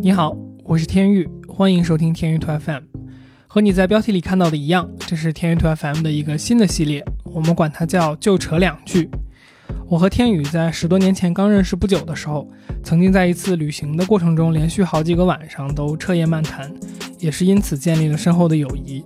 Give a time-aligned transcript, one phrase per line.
[0.00, 2.82] 你好，我是天域，欢迎收听天域兔 FM。
[3.46, 9.08] 和你在标题里看到的一样，这是天域兔 FM 的一个新的系列，我们管它叫“就扯两句”。
[9.88, 12.50] 我和天宇在十多年前刚认识不久的时候，
[12.82, 16.70] 曾经在一次旅行的过程中，连续好几个晚上都彻夜漫谈，
[17.18, 19.02] 也是因此建立了深厚的友谊。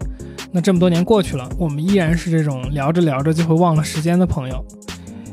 [0.50, 4.64] 那这么多年过去了，我们依然是这种聊着聊着就会忘了时间的朋友。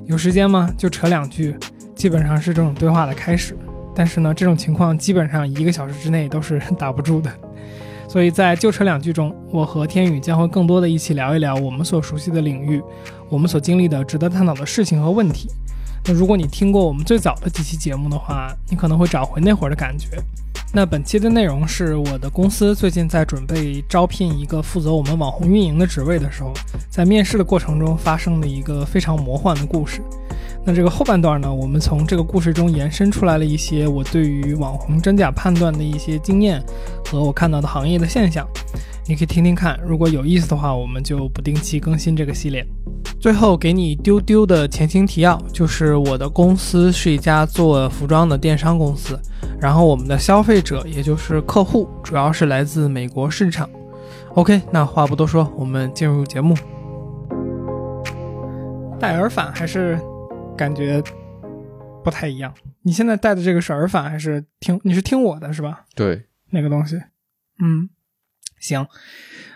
[0.06, 0.70] 有时间吗？
[0.78, 1.56] 就扯两句，
[1.96, 3.58] 基本上是这种对话的开始。
[3.96, 7.32] 但是呢，这种情况基本上一个小时之内都是 打不住的。
[8.08, 12.82] 所以在旧车两句中，我和天宇将会更多的一起聊一聊我们所熟悉的领域，
[13.30, 15.50] 我们所经历的值得探讨的事情和问题。
[16.06, 20.08] 那如果你听过我们最早的几期节目的话，你可能会找回那会儿的感觉。
[20.72, 26.54] 那本期的内容是我的公司最近在准备招聘一个负责我们网红运营的职位的时候，
[26.90, 30.02] 在面试的过程中发生的一个非常魔幻的故事。
[30.68, 36.60] 那这个后半段呢，我们从这个故事中延伸出来了一些我对于网红真假判断的一些经验
[37.08, 38.48] 和我看到的行业的现象，
[39.08, 39.80] 你可以听听看。
[39.86, 42.66] 如果有意思的话，我们就不定期更新这个系列。
[43.20, 49.20] 最后给你丢丢的前情提要，就是我的公司是一家做服装的电商公司，
[49.60, 53.70] 然后我们的消费者也就是客户主要是来自美国市场。
[54.34, 56.56] OK，那话不多说，我们进入节目。
[59.00, 60.00] 戴耳返还是
[60.58, 61.02] 感觉
[62.04, 62.54] 不太一样？
[62.84, 64.80] 你现在戴的这个是耳返还是听？
[64.84, 65.86] 你是听我的是吧？
[65.96, 66.96] 对，那个东西。
[67.60, 67.90] 嗯，
[68.60, 68.88] 行，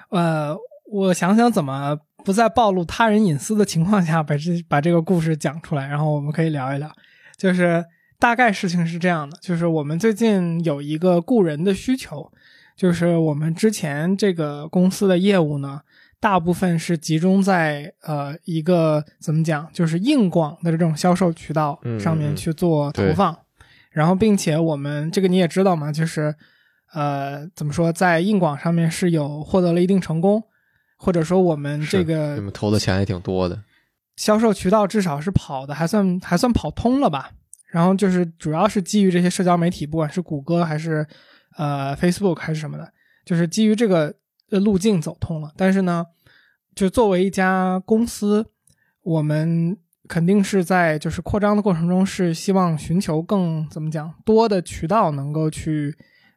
[0.09, 0.55] 呃，
[0.91, 1.99] 我想想怎么。
[2.25, 6.91] 不在暴露他人隐私的情况下，把这把这个故事讲出来，然后我们可以聊一聊。
[7.37, 7.83] 就是
[8.19, 12.29] 大概事情是这样的，就是我们最近有一个雇人的需求，
[12.75, 15.79] 就是我们之前这个公司的业务呢，
[16.19, 23.37] 大部分是集中在呃一个怎么讲，就是硬广的这种销售渠道上面去做投放，
[23.91, 26.35] 然后并且我们这个你也知道嘛，就是
[26.93, 30.43] 呃怎么说，在硬广上面是有获得了一定成功。
[31.01, 33.63] 或者说我们这个你们投的钱也挺多的，
[34.17, 37.31] 销售渠道至少是跑的还算还算跑通了吧。
[37.71, 41.07] 然后就是主要是基于这些社交媒体，不管是谷歌还是
[41.55, 42.91] 呃 Facebook 还是什么的，
[43.23, 44.13] 就是基于这个
[44.51, 45.51] 路径走通了。
[45.57, 46.05] 但是呢，
[46.73, 48.45] 就作为一家公司，
[49.03, 49.77] 我们
[50.07, 55.93] 肯定是在就是扩张的过程中是希望寻求更怎么讲多的渠道能够去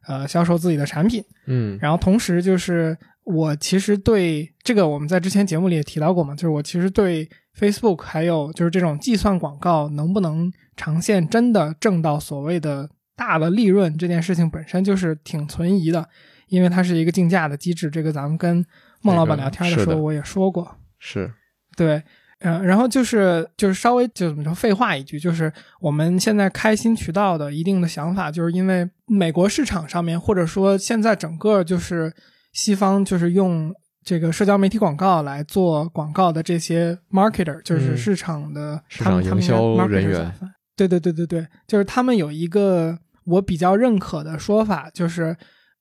[0.07, 1.23] 呃销售自己的产品。
[1.47, 2.97] 嗯，然后同时就是。
[3.25, 7.25] 我其实对这个，我们在之前节目里也提到过嘛，就是我其实对
[7.57, 16.09] Facebook 还有就是这种计算广告能不能长线真的挣到所谓的大的利润这件事情本身就是挺存疑的，
[16.53, 17.89] 因为它是一个竞价的机制。
[17.89, 18.65] 这个咱们跟
[19.01, 21.31] 孟老板聊天的时候我也说过，是
[21.75, 22.01] 对，
[22.39, 32.13] 嗯，然后就是就是稍微就怎么说废话一句，就是我们现在开新渠道的一定的想法，就是因为美国市场上面或者说现在整个就是。
[32.55, 33.73] 西方就是用
[34.05, 40.31] 这个社交媒体广告来做广告的这些 marketer，就是市场的市场营销人员。
[40.75, 45.35] 对对对对对，就是他们有一个我比较认可的说法，就是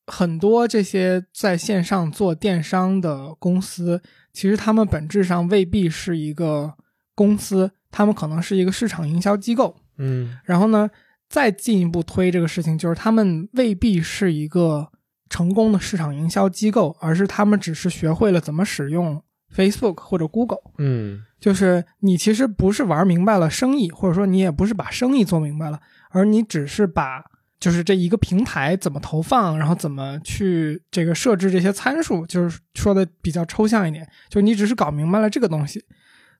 [0.07, 4.01] 很多这些在线上做电商的公司，
[4.33, 6.75] 其实他们本质上未必是一个
[7.15, 9.77] 公司，他们可能是一个市场营销机构。
[9.99, 10.91] 嗯，然后呢，
[11.29, 14.89] 再进一步推这个事情，就是他们未必是一个。
[15.31, 19.19] 成功的市场营销机构，而是他们只是学会了怎么使用
[19.57, 20.61] Facebook 或者 Google。
[20.77, 25.81] 嗯，就是你其实不是玩明白了生意，或者说你也不是把生意做明白了，
[26.11, 27.25] 而你只是把
[27.63, 35.81] 就是这一个平台怎么投放，然后怎么去这个设置这些参数，就是说的比较抽象一点，就你只是搞明白了这个东西。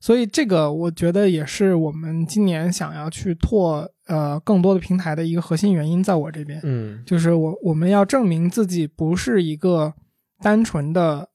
[0.01, 9.93] 所以这个我觉得也是我们今年想要去拓呃更多的平台的一个核心原因，在我这边，嗯，就是我我们要证明自己不是一个
[10.41, 11.29] 单纯的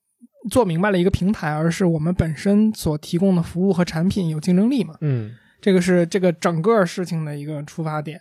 [0.51, 5.33] 做明白了一个平台，而是我们本身所提供的服务和产品有竞争力嘛，嗯，
[5.63, 8.21] 这个是这个整个事情的一个出发点。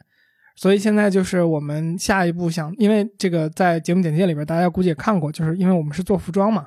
[0.57, 6.65] 所以现在就是我们下一步想，因为这个在节目简介里边大家估计也看过，就是因为我们是做服装嘛。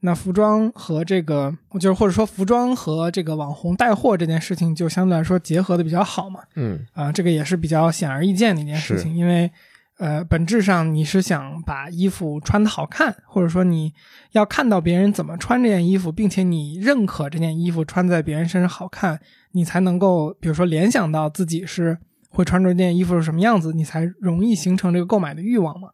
[0.00, 6.40] 那服装和这个，就是或者说服装和这个网红带货这件事情，就相对来说结合的比较好嘛。
[6.54, 9.50] 嗯，啊，这个也是比较显而易见的一件事情，因为，
[9.98, 13.92] 呃，本质上你是想把衣服穿的好看，或者说你
[14.32, 19.20] 要看到别人怎么穿这件衣服，并且你认可这件衣服穿在别人身上好看，
[19.50, 21.98] 你才能够，比如说联想到自己是
[22.28, 25.90] 会穿着这件衣服是什么样子，你才容易形成这个购买的欲望嘛。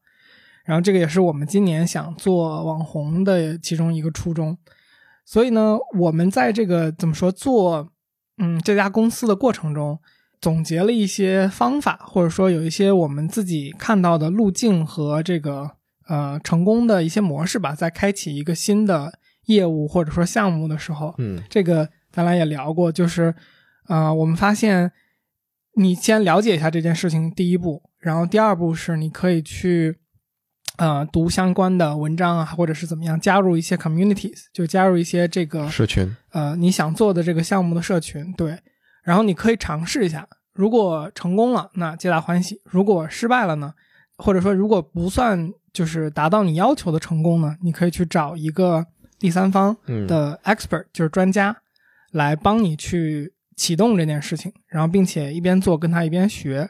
[0.64, 4.56] 然后这个也是我们今年想做网红的其中一个初衷，
[5.26, 7.92] 所以呢，我们在这个怎么说做，
[8.38, 9.98] 嗯，这家公司的过程中，
[10.40, 15.70] 总结了一些方法，或者说有一些我们自己看到的路径和这个
[16.08, 23.34] 呃成功的一些模式吧，在开启一个新的业务或者说项目的时候，嗯，这个咱俩也聊过，就是
[23.88, 24.90] 呃，我们发现
[25.76, 29.98] 你先了解一下这件事情，第一步，然后第二步是你可以去。
[30.76, 36.16] 呃，读相关的文章啊，或者是怎么样，加入一些 communities，就加入一些这个社群。
[36.32, 38.58] 呃，你想做的这个项目的社群，对。
[39.04, 43.72] 然后你可以尝试一下，如果成功了，那皆大欢喜；如果失败了呢，
[44.16, 48.84] 或者说如果不算就是达到你要求的成功呢，你可以去找一个
[49.20, 49.76] 第三方
[50.08, 51.56] 的 expert，就是专家，
[52.10, 56.68] 来帮你去启动这件事情，然后并且一边做跟他一边学。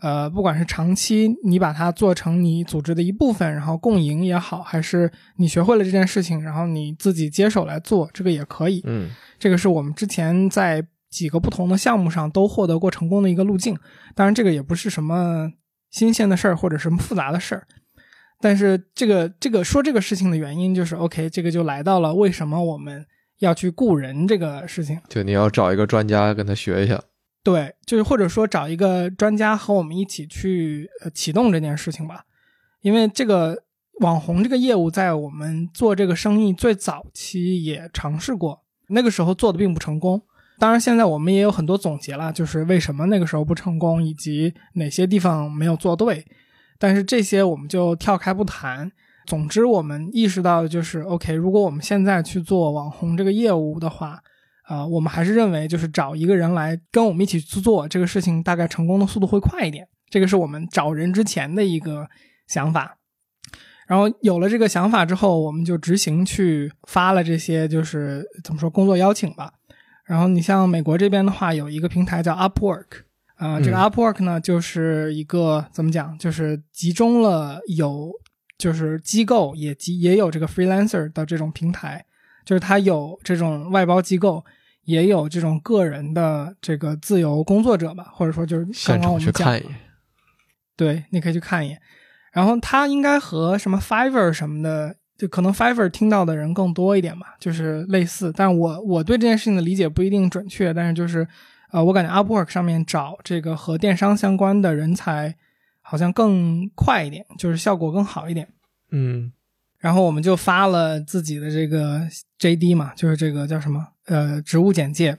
[0.00, 8.80] 呃，不管是长期你把它做成你组织的一部分，然后共赢也好，还是你学会了这件事情，然后你自己接手来做，这个也可以。
[8.86, 9.10] 嗯，
[9.40, 13.76] 这个是我们之前在几个不同的项目上都获得过成功的一个路径。
[14.14, 15.50] 当然，这个也不是什么
[15.90, 17.66] 新鲜的事儿或者什么复杂的事儿。
[18.40, 23.04] 但是这个这个说这个事情的原因就是，OK，这个就来到了为什么我们
[23.38, 25.00] 要去雇人这个事情。
[25.08, 27.00] 就你要找一个专家跟他学一下。
[27.42, 32.24] 对，就是或者说找一个专家和我们一起去呃启动这件事情吧，
[32.82, 33.62] 因为这个
[34.00, 40.20] 网红这个业务在我们做这个生意最早期也尝试过，那个时候做的并不成功。
[40.58, 46.26] 当然现在我们也有很多总结了，就是为什么那个时候不成功，以及哪些地方没有做对。
[46.78, 48.90] 但是这些我们就跳开不谈。
[49.28, 54.20] 总之，我们意识到的就是，OK，如果我们现在去做网红这个业务的话。
[54.68, 59.88] 啊，我们还是认为就是找一个人来跟我们一起去做这个事情，大概成功的速度会快一点。
[60.10, 62.06] 这个是我们找人之前的一个
[62.46, 62.98] 想法。
[63.86, 69.54] 然后有了这个想法之后，我们就执行去发了这些，就是怎么说工作邀请吧。
[70.04, 73.04] 然后你像美国这边的话，有一个平台叫 Upwork，
[73.36, 78.12] 啊，这个 Upwork 呢就是一个怎么讲，就是集中了有
[78.58, 82.04] 就是机构也集也有这个 freelancer 的这种平台，
[82.44, 84.44] 就是它有这种外包机构。
[84.84, 89.60] 也有这种个人的这个自由工作者吧，或者说就是刚刚我们讲，
[90.78, 91.78] 对，你可以去看一眼。
[92.32, 98.32] 然后它应该和什么 Fiverr 什么的，就可能 Fiverr 听到的人更多一点吧，就是类似。
[98.34, 101.28] 但我我对这件事情的理解不一定准确，但是就是
[101.70, 105.36] 呃，我感觉 Upwork 上面找这个和电商相关的人才
[105.88, 108.48] 好像更快一点，就是效果更好一点。
[108.90, 109.32] 嗯。
[109.78, 112.00] 然后我们就发了自己的这个
[112.40, 113.86] JD 嘛，就是这个叫什么？
[114.06, 115.16] 呃，职务简介，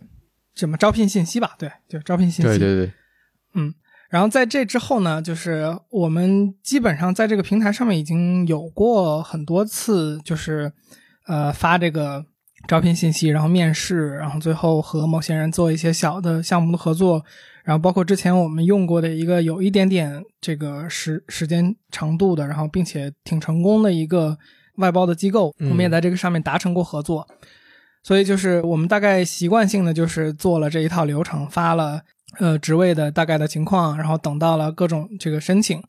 [0.54, 1.56] 什么招聘信息吧？
[1.58, 2.60] 对，就是招聘信息。
[2.60, 2.92] 对对对，
[3.54, 3.74] 嗯，
[4.10, 10.74] 然后在这之后呢，就是我们基本上在这个平台上面已经有过很多次，就是
[11.26, 12.26] 呃发这个
[12.68, 17.24] 招聘信息，然后面试，然后最后和某些人做一些小的项目的合作，
[17.70, 24.36] 然后包括之前我们用过的一个有一点点这个时时间长度的，然后并且挺成功的一个
[24.78, 27.28] 外包的机构，我们也在这个上面达成过合作。
[28.02, 32.02] 所以就是我们大概习惯性的就是做了这一套流程，发了
[32.40, 35.80] 呃职位的大概的情况，然后等到了各种这个申请，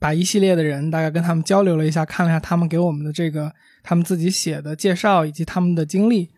[0.00, 3.50] 把一系列的人大概跟他们交流了一下，看了一下他们给我们的这个
[3.82, 6.28] 他们自己写的介绍以及他们的经历，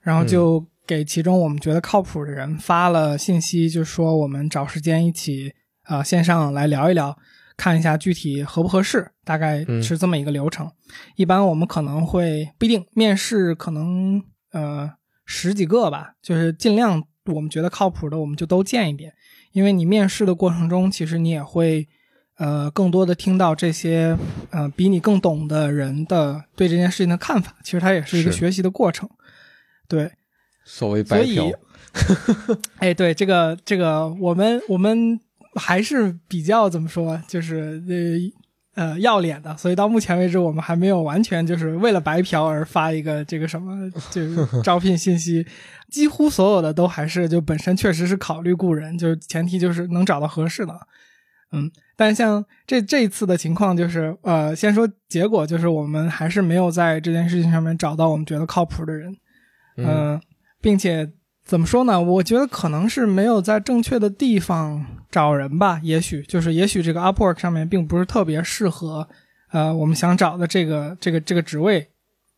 [0.00, 5.52] 然后就给其中我们觉得靠谱的人发了信息，就说我们找时间一起
[5.84, 7.16] 啊线上来聊一聊，
[7.56, 10.70] 看一下具体合不合适，大概是这么一个流程。
[11.16, 14.22] 一般我们可能会不一定面试可能。
[14.54, 14.92] 呃，
[15.24, 19.10] 十几个吧，就是尽量我们觉得靠谱的，我们就都见一遍。
[19.52, 21.88] 因为你面试的过程中，其实你也会，
[22.36, 24.14] 呃，更多的听到这些，
[24.50, 27.56] 呃，比你更懂的人的对这件事情的看法。
[27.64, 29.08] 其实它也是一个学习的过程。
[29.88, 30.12] 对，
[30.64, 31.50] 所谓白嫖。
[32.78, 35.20] 哎，对这个这个，我们我们
[35.56, 38.42] 还是比较怎么说，就是呃。
[38.74, 43.76] 呃，要脸的，所以到目前为止，我们还没有完全就是为了白嫖而发一个这个什么，
[44.10, 45.46] 就是 招聘信息。
[45.90, 50.74] 几乎所有的都还是就本身确实是考虑雇人，就是前提就是能找到合适的。
[51.52, 59.14] 嗯，但像这这一次的情况，就是呃，先说结果，就是我们还是没有在这件事情上面找到我们觉得靠谱的人。
[59.76, 60.18] 嗯，
[60.62, 61.12] 并且。
[61.44, 62.00] 怎么说呢？
[62.00, 65.80] 我觉得可能是没有在正确的地方找人吧。
[65.82, 69.08] 也许就是，也许这个 Upwork 上面并不是特别适合，
[69.50, 71.88] 呃，我们想找的这个这个这个职位。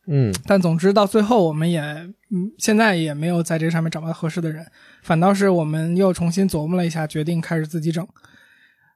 [0.07, 0.33] 嗯。
[0.47, 4.65] 但总之到最后，我们也嗯，现在也没有在这个上面找到合适的人，
[5.03, 8.05] 反倒是我们又重新琢磨了一下，决定开始自己整。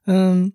[0.07, 0.51] 嗯。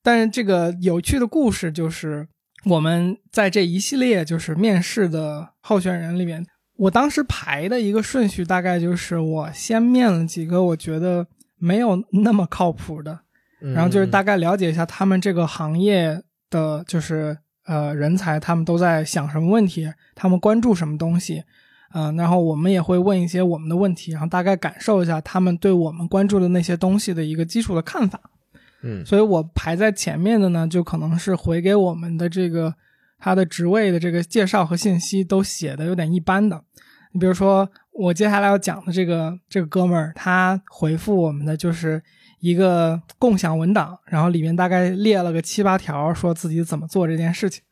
[0.00, 2.28] 但是这个有趣的故事就是，
[2.66, 6.46] 我们在这一系列就是面试的候选人里面。
[6.82, 11.24] 我当时排的一个顺序大概就是，我先面了几个我觉得
[11.56, 13.20] 没有那么靠谱的，
[13.60, 16.20] 然后就是大概了解一下他们这个行业
[16.50, 21.44] 的就是呃人才，他们都在想什么问题，他们关注什么东西，
[21.94, 28.20] 嗯，然后我们也会问一些我们的问题，然后大概感受一下他们对我们关注的那些东西的一个基础的看法。
[28.82, 32.74] 嗯，所以我排在前面的呢，就可能是回给我们的这个
[33.22, 36.60] 他的职位的这个介绍和信息都写的有点一般的。
[37.12, 42.02] 你比如说，我接下来要讲的这个这个哥们儿，他回复我们的就是
[42.40, 47.62] 一个共享文档，然后里面大概列了个七八条，说自己怎么做这件事情。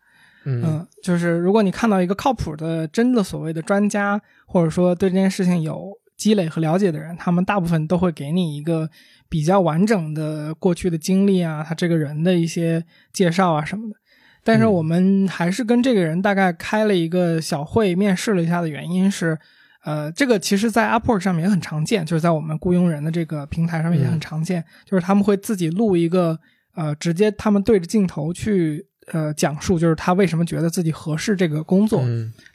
[0.45, 8.89] 嗯，就是如果你看到一个靠谱的、真的所谓的专家，或者说对这件事情有积累和了解的人，他们大部分都会给你一个。
[9.31, 13.95] 比较完整的过去的经历啊，他这个人的一些介绍啊什么的，
[14.43, 19.39] 但是我们还是跟这个人大概开了一个小会，面试了一下的原因是，
[19.85, 26.39] 呃，这个其实在 Upwork 上面也很常见，就是在我们雇佣人的这个平台上面也很常见，就是他们会自己录一个，
[26.75, 32.03] 呃，直接他们对着镜头去，呃，讲述就是他为什么觉得自己合适这个工作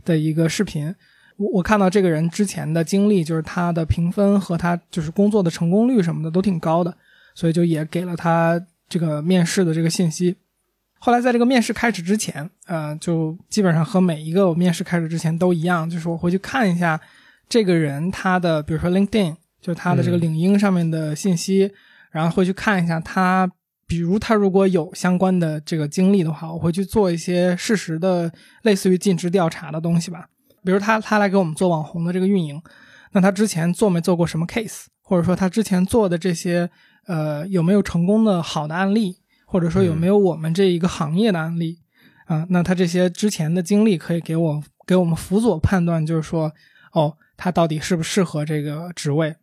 [0.04, 0.94] 的一个视频。
[1.38, 6.96] 我我看到这个人之前的经历，就是他的评分和他就是工作的成功率什么的都挺高的，
[7.36, 10.36] 所以就也给了他这个面试的这个信息。
[11.06, 17.00] 后来在这个面试开始之前，呃，就基本上和每一个我面试开始之前都一样，就是我回去看一下
[17.48, 21.72] 这个人他的，比如说 LinkedIn，就他的这个领英上面的信息，
[22.10, 23.48] 然后会去看一下他，
[23.86, 28.32] 比如他如果有相关的这个经历的话，我会去做一些事实的
[28.64, 30.26] 类似于尽职调查的东西吧。
[30.64, 32.60] 比如他他来给我们做网红的这个运营，
[33.12, 36.68] 那他之前做没做过什么 case，或者说他之前做的这些
[37.06, 41.80] 呃有没有成功的好的案例，或者说有没有我们这一个行业的案例
[42.26, 42.46] 啊？
[42.50, 46.52] 那他这些之前的经历可以给我给我们辅佐判断，就是说
[46.92, 49.36] 哦，他到底适不适合这个职位？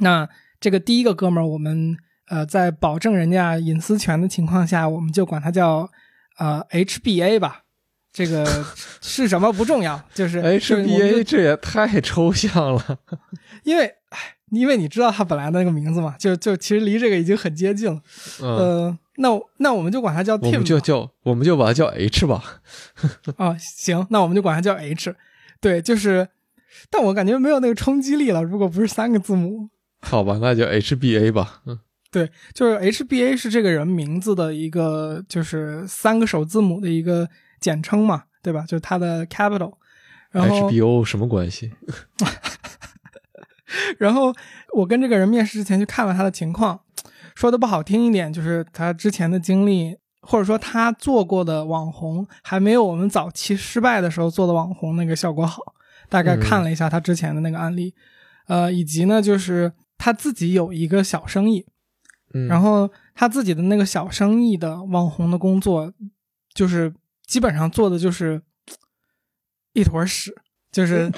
[0.00, 0.28] 那
[0.60, 1.96] 这个第一个哥们儿，我们
[2.28, 5.90] 呃在保证人家隐私权的情况下，我们就管他叫
[6.38, 7.64] 呃 HBA 吧。
[8.10, 8.44] 这个
[9.00, 12.98] 是什么不重要，就是 HBA，这也太抽象了。
[13.62, 13.94] 因为，
[14.50, 18.00] 因为你知道他本来的那个名字嘛，就就其实离这个已经很接近了。
[18.40, 22.42] 呃，那那我们就管他叫 Tim，我们就叫我们就把它叫 H 吧。
[23.36, 25.14] 啊， 行，那我们就管他叫 H。
[25.60, 26.28] 对，就是，
[26.90, 28.42] 但我感觉没有那个冲击力了。
[28.42, 29.68] 如果不是三个字母，
[30.00, 31.62] 好吧，那就 HBA 吧。
[31.66, 31.78] 嗯，
[32.10, 37.28] 对，就是 HBA 是这个人名字的一个，就是三个首字母的一个。
[37.60, 38.62] 简称嘛，对吧？
[38.68, 39.72] 就是他的 capital，
[40.30, 41.72] 然后 HBO 什么关系？
[43.98, 44.32] 然后
[44.74, 46.80] 我跟这个人面试之前去看了他的情况，
[47.38, 55.62] 说的不好听一点，就是他之前的经历，或者说他做过的网红，还没有我们早期失败的时候做的网红那个效果好。
[56.08, 57.94] 大概看了一下他之前的那个案例，
[58.48, 61.64] 呃，以及呢，就是他自己有一个小生意，
[62.48, 65.92] 然后他自己的那个小生意的网红的工作，
[66.52, 66.92] 就是。
[67.28, 68.40] 基本上做的就是
[69.74, 70.34] 一坨屎，
[70.72, 71.12] 就是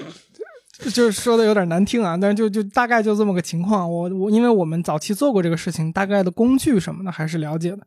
[0.90, 3.90] 就是说的有点难听啊，但是就就大概就这么个情况。
[3.90, 7.78] 我我因为我们早期做过这个事情，大概的工具什么的还是了解的。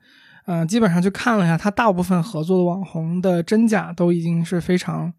[0.45, 5.11] 嗯，基本上去看了一下，他大部分合作的网红的真假都已经是非常，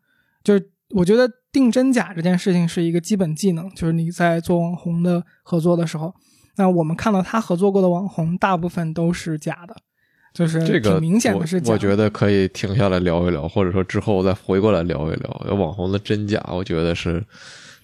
[0.43, 6.15] 就是我觉得定真假这件事情是一个基本技能，就是你在做网红的合作的时候，
[6.57, 9.75] 那我们看到他合作过的网红大部分都是假的。
[10.35, 17.25] 就是这个，明显的是，我觉得可以停下来聊一聊，或者说之后再回过来聊一聊网红的真假，我觉得是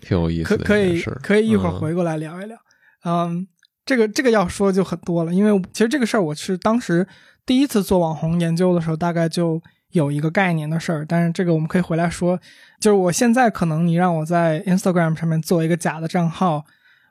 [0.00, 0.64] 挺有意思的。
[0.64, 2.56] 可以可以一会儿回过来聊一聊。
[3.04, 3.46] 嗯，
[3.84, 7.06] 这个这个要说就很多了，因为其实这个事儿我是当时
[7.46, 11.06] 第一次做网红研究的时候，大概就有一个概念的事儿。
[11.06, 12.38] 但是这个我们可以回来说，
[12.80, 16.64] 就是我现在可能你让我在 Instagram 上面做一个假的账号，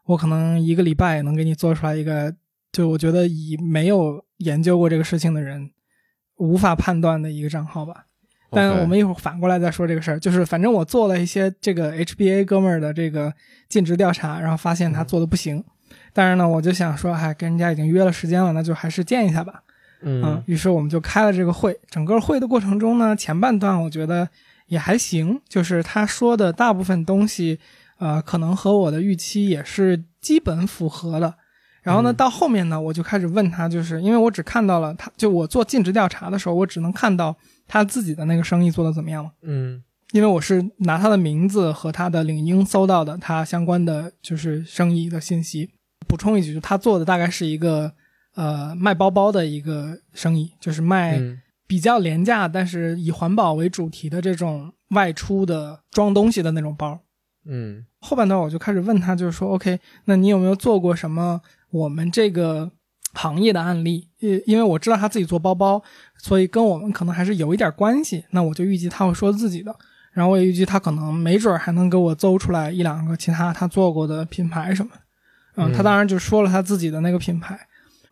[0.05, 2.35] 我可能一个礼拜也能给你做出来一个。
[2.71, 5.71] 就我觉得以没有研究过这个事情的人
[6.37, 8.05] 无法判断的一个账号吧，
[8.51, 10.19] 但我们一会儿反过来再说这个事儿。
[10.19, 13.33] 就是反正我做了一些这个 HBA 哥们儿的这个
[13.67, 15.63] 尽职调查，然后发现他做的不行。
[16.13, 19.61] 但是呢，我就想说，哎，跟人家已经约了时间了，那就还是见一下吧。
[20.01, 21.77] 嗯，于是我们就开了这个会。
[21.89, 24.27] 整个会的过程中呢，前半段我觉得
[24.67, 27.59] 也还行，就是他说的大部分东西，
[27.97, 31.33] 呃，可能和我的预期也是基本符合的。
[31.81, 37.35] 然后呢，到后面呢，我就开始问他，就是因为我只看到了他，就我做尽职调查的时候，我只能看到
[37.69, 39.31] 他自己的那个生意做的怎么样嘛。
[39.43, 45.69] 嗯，因为我是拿他的名字和他的领英搜到的他相关的就是生意的信息。
[46.07, 47.93] 补充一句，就他做的大概是一个
[48.33, 51.21] 呃卖包包的一个生意，就是卖
[51.67, 56.99] 比较廉价但是以环保为主题的这种外出的装东西的那种包。
[57.45, 61.41] 嗯，后半段我就开始问他，就是说，OK，那你有没有做过什么？
[61.69, 62.71] 我们这个
[63.13, 65.81] 行业的案例，因因为我知道他自己做包包，
[66.17, 68.23] 所以跟我们可能还是有一点关系。
[68.31, 69.75] 那我就预计他会说自己的，
[70.13, 74.91] 然后我也预计他可能没准还能给我搜出来一两个其他他做过的品牌什么。
[75.55, 77.59] 嗯，他当然就说了他自己的那个品牌，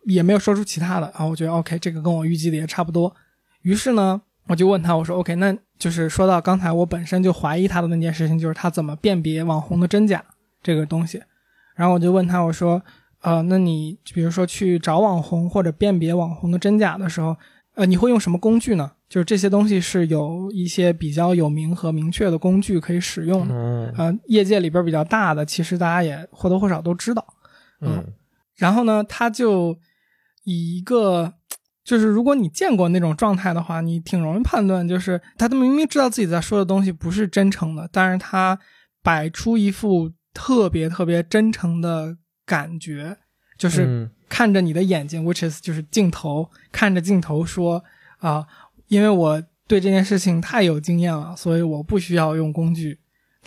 [0.04, 1.24] 也没有说出其他的然啊。
[1.24, 3.14] 我觉得 OK，这个跟我预计的也差不多。
[3.62, 10.22] 于是呢，我就问他，我说 OK，那就是说到刚才我本身就怀疑他的那件事情，就是他怎么辨别网红的真假
[10.62, 11.22] 这个东西。
[11.74, 12.82] 然后我就问他，我说，
[13.20, 17.36] 呃，那你比如说去找网红或者辨别网红的真假的时候，
[17.74, 18.92] 呃，你会用什么工具呢？
[19.08, 23.54] 就是这些东西是有一些比较有名和明确的工具可以使用的。
[23.96, 27.24] 呃，业界里边比较大的，其实大家也或多或少都知道。
[27.80, 28.04] 嗯，
[28.56, 29.78] 然后呢，他就
[30.44, 31.32] 以一个，
[31.82, 38.58] 就是如果你见过那种状态的话，你挺容易判断，就是他明明知道自己在说的东西不是真诚的，但是他
[39.02, 42.16] 摆出一副特别特别真诚的
[42.48, 43.14] 感觉，
[43.58, 47.84] 就是看着你的眼睛，which is 就是镜头，看着镜头说
[48.20, 48.46] 啊，
[48.88, 52.98] 因为我对这件事情太有经验了，所以我不需要用工具。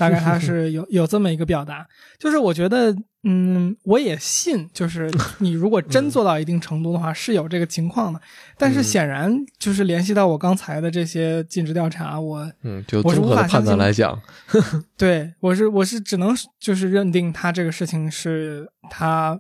[0.02, 2.92] 大概他是有有这么一个表达，就是我觉得，
[3.22, 8.20] 嗯，我也信，就是你如果真做到一定程度的话，是有这个情况的。
[8.58, 14.20] 但是显然，就是联系到我刚才的这些尽职调查，我嗯，就综合的判断来讲，
[14.98, 19.40] 对我是我是只能就是认定他这个事情是他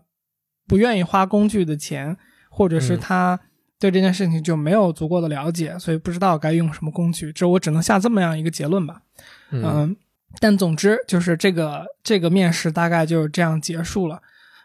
[0.67, 2.15] 不愿意花工具的钱，
[2.51, 3.39] 或者是他
[3.79, 7.33] 对这件事情就没有足够的了解，所以不知道该用什么工具。
[7.33, 9.01] 这我只能下这么样一个结论吧，
[9.49, 9.95] 嗯。
[10.39, 14.21] 但总之就是这个这个面试大概就是这样结束了，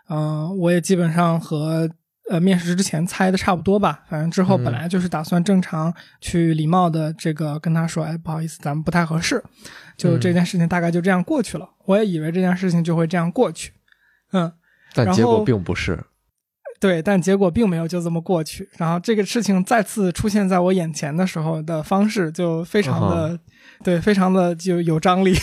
[0.08, 1.88] 嗯，我也基本上和
[2.30, 4.04] 呃面试之前猜的差不多吧。
[4.08, 9.42] 反正之后本来就是打算正常去礼貌的这个跟他说，哎，不好意思，咱们不太合适。
[9.96, 11.68] 就这件事情大概就这样过去了。
[11.84, 13.72] 我也以为这件事情就会这样过去，
[14.32, 14.52] 嗯，
[14.94, 16.02] 但结果并不是。
[16.78, 18.68] 对，但结果并没有就这么过去。
[18.76, 23.38] 然后这个事情再次出现在我眼前的时候的方式就非常的。
[23.84, 25.34] 对，非常的就有张力，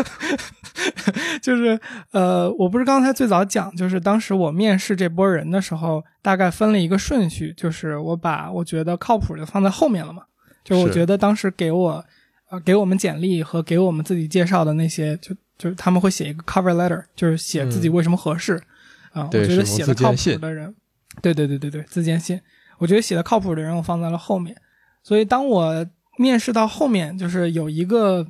[1.40, 1.78] 就是
[2.12, 10.22] 呃，我不是刚才最早讲，就是当时我面试这波人的时候，大概分了一个顺序，就是我把我觉得靠谱的放在后面了嘛。
[10.62, 12.04] 就我觉得当时给我
[12.50, 18.62] 呃给我们简历和给我们自己介绍的那些，就就是他们会写一个 cover letter，就是写自己为什么合适
[19.12, 19.24] 啊。
[19.24, 20.72] 我觉得写的靠谱的人，
[21.20, 22.40] 对对对对对，自荐信，
[22.78, 24.56] 我觉得写的靠谱的人我放在了后面，
[25.02, 25.86] 所以当我。
[26.22, 28.24] 面试到后面，就是有一个，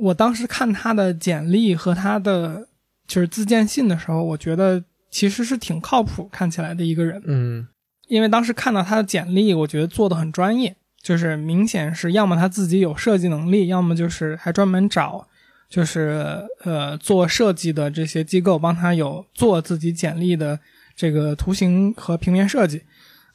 [0.00, 2.66] 我当时看他的简历和他的
[3.06, 7.22] 就是自荐信的时候，我觉得其实是挺靠谱，看起来的一个人。
[7.26, 7.68] 嗯，
[8.08, 15.28] 因为当时看到他的简历，我觉得做的很专业，就是明显是要么他自己有设计能力，要么就是还专门找
[15.68, 20.58] 就是呃做设计的这些机构帮他有做自己简历的
[20.96, 22.82] 这个图形和平面设计。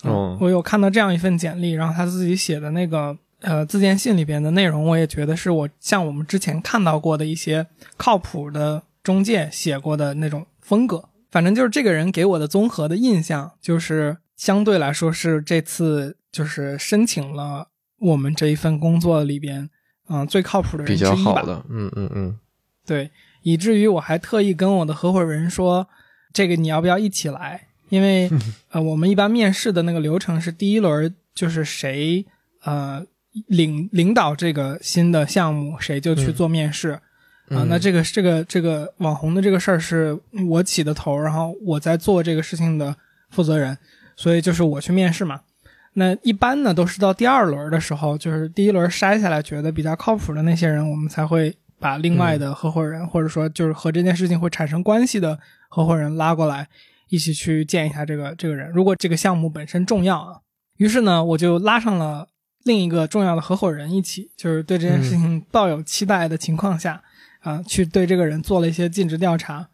[0.03, 3.17] 哦，我有看到这样一份简历，然后他自己写的那个。
[3.45, 11.09] 呃，自荐信里边的内容，我也觉得是我像我们之前看到过的一些靠谱的中介写过的那种风格。
[11.29, 17.67] 反正就是这个人给我的综合的印象，就是相对来说是这次就是申请了
[17.99, 19.69] 我们这一份工作里边，
[20.09, 21.43] 嗯，最靠谱的人之一吧。
[21.69, 22.39] 嗯嗯嗯，
[22.83, 23.11] 对，
[23.43, 25.87] 以至于我还特意跟我的合伙人说，
[26.33, 27.67] 这个你要不要一起来？
[27.89, 28.27] 因为
[28.71, 32.25] 呃，我们一般面试的那个流程是第一轮就是谁
[32.63, 33.05] 呃。
[33.47, 36.91] 领领导这个新的项目，谁就去做面试
[37.49, 37.65] 啊？
[37.67, 40.17] 那这个这个这个网红的这个事儿是
[40.47, 42.95] 我起的头，然后我在做这个事情的
[43.29, 43.77] 负责人，
[44.15, 45.41] 所以就是我去面试嘛。
[45.93, 55.37] 那一般呢都是到第二轮的时候，就是第一轮筛下来觉得比较靠谱的那些人，我们才会把另外的合伙人，或者说就是和这件事情会产生关系的
[55.69, 56.67] 合伙人拉过来，
[57.09, 58.71] 一起去见一下这个这个人。
[58.71, 60.39] 如果这个项目本身重要啊，
[60.77, 62.29] 于是呢我就拉上了。
[62.65, 67.01] 另一个重要的合伙人一起，就是对这件事情抱有期待的情况下，
[67.39, 69.67] 啊，去对这个人做了一些尽职调查。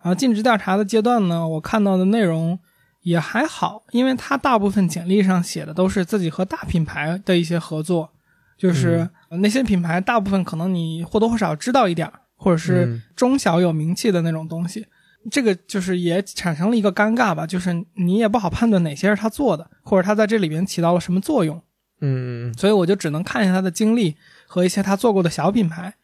[0.00, 2.58] 然后尽职调查的阶段呢，我看到的内容
[3.02, 8.10] 也还好，因为他大部分简历上写的都是自己和大品牌的一些合作，
[8.56, 14.86] 就是那些品牌大部分可能你或多或少知道一点，或者是中小有名气的那种东西。
[15.30, 21.60] 这个就是也产生了一个尴尬吧，就是你也不好判断哪些是他做的，或者他在这里边起到了什么作用。
[22.00, 25.94] 嗯，所以我就只能看一下他的经历和一些他做过的小品牌，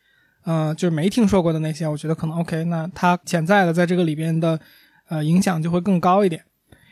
[0.45, 2.65] 呃，就是没听说过的那些，我觉得可能 OK。
[2.65, 4.59] 那他潜在的在这个里边的，
[5.09, 6.45] 呃，影响就会更高一点。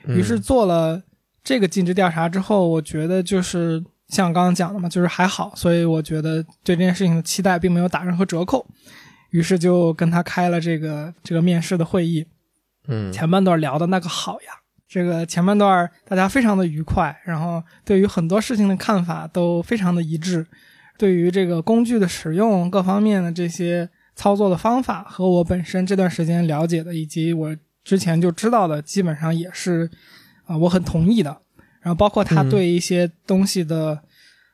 [0.07, 1.03] 于是做了
[1.43, 8.67] 这个尽职调查之后，我觉得就是像刚刚讲的嘛，就是还好，所以我觉得对这件事情的期待并没有打任何折扣。
[9.31, 12.27] 于是就跟他开了这个这个面试的会议。
[12.89, 14.62] 嗯前半段聊的那个好呀。
[14.93, 20.47] 这个前半段大家非常的愉快，然后对于很多事情的看法都非常的一致，
[20.99, 29.91] 对于这个工具的使用各方面的这些操作的方法和我本身这段时间了解的以及我之前就知道的，基本上也是
[30.45, 31.35] 啊、我很同意的。
[31.81, 33.99] 然后包括他对一些东西的，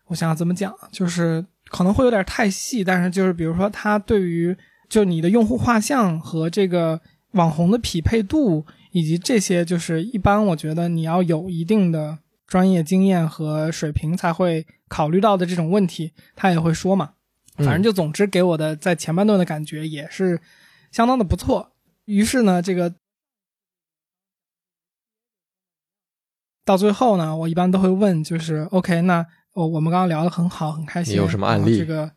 [0.06, 4.56] 我想怎么讲，就是可能会有点太细，但是就是比如说他对于
[4.88, 7.00] 就你的用户画像和这个
[7.32, 8.64] 网红的匹配度，
[8.98, 17.10] 以及这些，就是一般我觉得你要有一定的专业经验和水平才会考虑到的这种问题，他也会说嘛。
[17.58, 20.40] 嗯反正就总之给我的在前半段的感觉也是
[20.92, 21.72] 相当的不错。
[22.04, 22.94] 于是呢，这个
[26.64, 31.14] 到最后呢，我一般都会问，就是 OK，那我我们刚刚聊的很好，很开心。
[31.14, 32.12] 你有什么案例这个，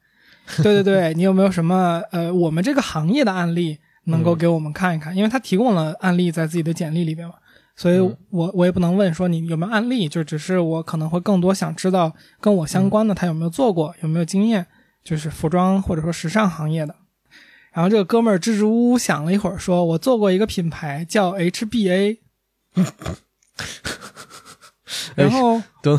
[0.58, 5.16] 对对对，你有没有什么呃，我们这个行业的案例能够嗯给我们看一看？
[5.16, 7.36] 因为他提供了案例在自己的简历里边嘛，
[7.76, 14.66] 所以嗯我我也不能问说你有没有案例，就只是我可能会更多想知道跟我相关的他有没有做过，有没有经验，
[15.04, 16.96] 就是服装或者说时尚行业的。
[17.74, 22.18] 然后这个哥们儿支支吾吾想了一会儿，说：“我做过一个品牌叫 HBA。
[25.16, 25.98] ”然后等，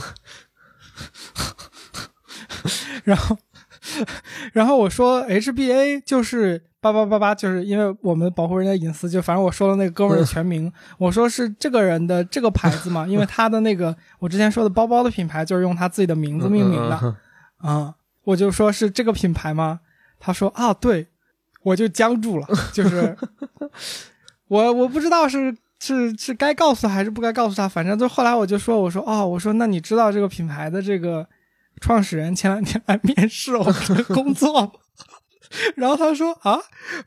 [3.04, 3.38] 然后，
[4.52, 17.16] 然后我说 HBA 就是八八八八，就是因为我们保护人家隐私，就反正我说了那个哥们儿的全名，我说是这个人的这个牌子嘛，因为他的那个我之前说的包包的品牌就是用他自己的名字命名的嗯
[17.70, 19.80] 啊、我就说是这个品牌吗？
[20.18, 21.06] 他说啊，对，
[21.62, 23.16] 我就僵住了，就是
[24.48, 31.26] 我我不知道是是是该告诉他还是不该告诉他，反正就后来我就说，我说哦，我说那你知道这个品牌的这个
[31.82, 34.72] 创始人前两天来面试我们的 工作，
[35.76, 36.58] 然后他说啊，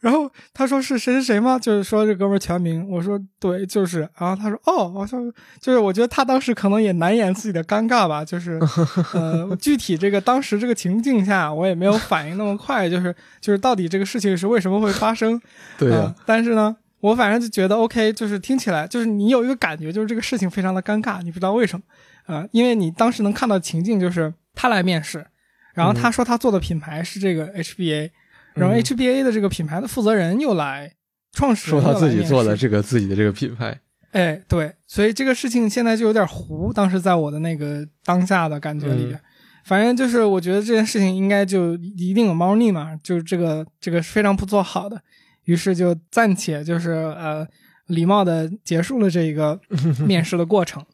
[0.01, 1.57] 然后他说是谁谁谁吗？
[1.57, 5.19] 就是说这哥们儿全名，我说对，就是，然后他说哦，我说
[5.59, 8.59] 就是我觉得他当时可能也难掩自己的尴尬吧，就是
[9.15, 15.41] 呃，具体这个当时这个情境下，我也没有反应那么快，就是就是到底这个事情是为什么会发生，
[15.77, 15.91] 对
[16.25, 21.83] 但是呢，我反正就觉得 OK，就是听起来就是你有一个感觉，就是这个事情非常的尴尬，你不知道为什么，
[22.27, 25.25] 呃，因为你当时能看到情境就是他来面试，
[25.73, 28.11] 然后他说他做的品牌是这个 HBA，、
[28.53, 30.93] 然后嗯 HBA 的这个品牌的负责人又来，
[31.33, 33.79] 创始人说他自己做的这个自己的这个品牌，
[34.11, 36.71] 哎，对，所以这个事情现在就有点糊。
[36.73, 39.21] 当时在我的那个当下的感觉里边，嗯
[39.65, 45.01] 反正就是我觉得这件事情应该就一定有猫腻嘛，就是这个这个是非常不做好的。
[45.45, 47.43] 于是就暂且就是呃
[47.87, 49.59] 礼貌的结束了这一个
[50.05, 50.85] 面试的过程，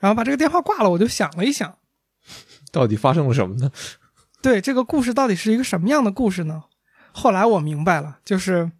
[0.00, 0.90] 然后把这个电话挂了。
[0.90, 1.77] 我就想了一想，
[2.72, 3.70] 到底发生了什么呢？
[4.42, 6.64] 对这个故事到底是一个什么样的故事呢？
[7.12, 8.70] 后来我明白了，就是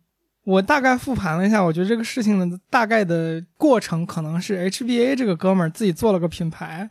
[0.45, 6.89] 我大概复盘了一下，我觉得这个事情的大概的过程可能是 HBA 这个哥们儿自己做了个品牌，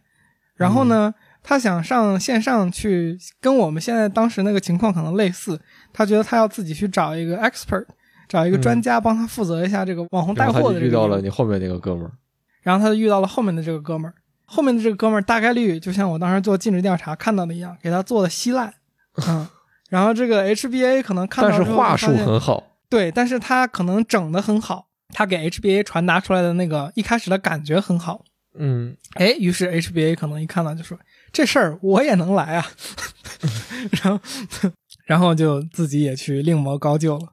[0.55, 5.59] 然后呢，他想上线上去，跟我们现在当时那个情况可能类似，
[5.93, 7.85] 他觉得他要自己去找一个 expert，
[8.27, 12.11] 找一个专家帮他负责一下这个网红带货的这个遇到了你后面那个哥们儿，
[12.61, 14.13] 然后他就遇到了后面的这个哥们儿，
[14.49, 18.73] 后面的这个哥们儿大概率就像我当时做尽职调查看到的一样，给他做的稀烂，
[19.27, 19.47] 嗯，
[19.89, 28.23] 然后这个 HBA 可能看到但是话术很好，对，但是他可能整的很好，他给 HBA 传达出来的那个一开始的感觉很好，
[28.57, 30.97] 嗯，哎，于是 HBA 可能一看到就说
[31.33, 32.65] 这事儿我也能来啊，
[34.01, 34.19] 然后
[35.05, 37.27] 然后就自己也去另谋高就了，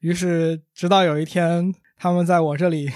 [0.00, 2.90] 于是直到有一天他们在我这里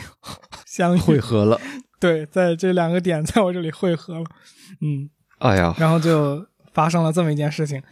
[0.66, 1.60] 相遇，汇合了，
[2.04, 4.26] 对，在这两个点在我这里汇合了，
[4.82, 7.82] 嗯，哎呀，然后就发生了这么一件事情。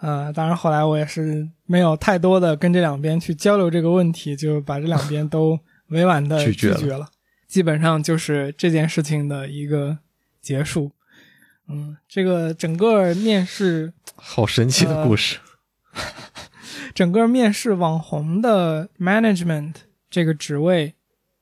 [0.00, 7.08] 呃，当然后来我也是没有太多的跟这两边去交流这个问题，就把这两边都委婉的拒绝了拒绝了，
[7.48, 9.98] 基本上就是这件事情的一个
[10.40, 10.92] 结束。
[11.66, 15.40] 嗯，这个整个面试， 好神奇的故事，
[16.94, 19.74] 整个面试网红的 management
[20.08, 20.94] 这个职位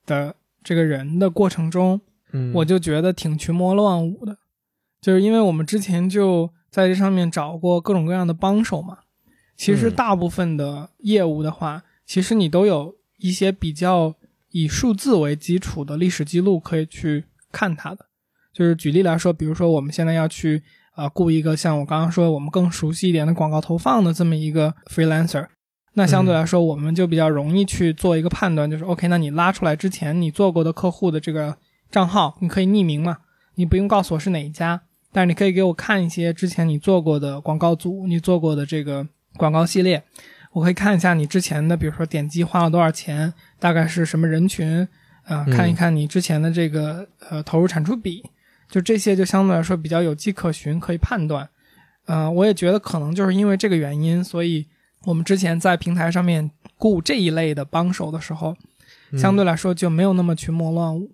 [0.07, 2.01] 的这个人的过程中，
[2.35, 4.37] 嗯，我就觉得挺群魔乱舞的，
[5.01, 8.99] 就是因为我们之前就在这上面找过各种各样的帮手嘛。
[9.55, 9.95] 其实嗯。
[9.95, 14.13] 大部分的业务的话，其实你都有一些比较
[14.51, 18.05] 以数字为基础的历史记录可以去看它的。
[18.51, 20.61] 就是举例来说，比如说我们现在要去
[20.95, 25.47] 呃雇一个像我刚刚说我们更熟悉一点的广告投放的这么一个 freelancer，
[25.93, 31.57] 那相对来说我们就比较容易去做一个判断，就是 OK，那你拉出来之前你做过的客户的这个
[31.91, 33.19] 账号，你可以匿名嘛，
[33.55, 40.03] 你不用告诉我是哪一家，但是你可以给我看一些之前你做过的广告组，你做过的这个广告系列，
[40.53, 44.87] 我可以看一下你之前的，比如说点击花了多少钱，大概是什么人群，
[45.23, 48.23] 啊、嗯看一看你之前的这个呃投入产出比，
[48.69, 51.49] 就这些就相对来说比较有迹可循，可以判断。
[52.05, 54.67] 呃，我也觉得可能就是因为这个原因，所以
[55.05, 58.55] 我们之前在平台上面雇这一类的帮手的时候，
[59.11, 61.11] 嗯相对来说就没有那么群魔乱舞。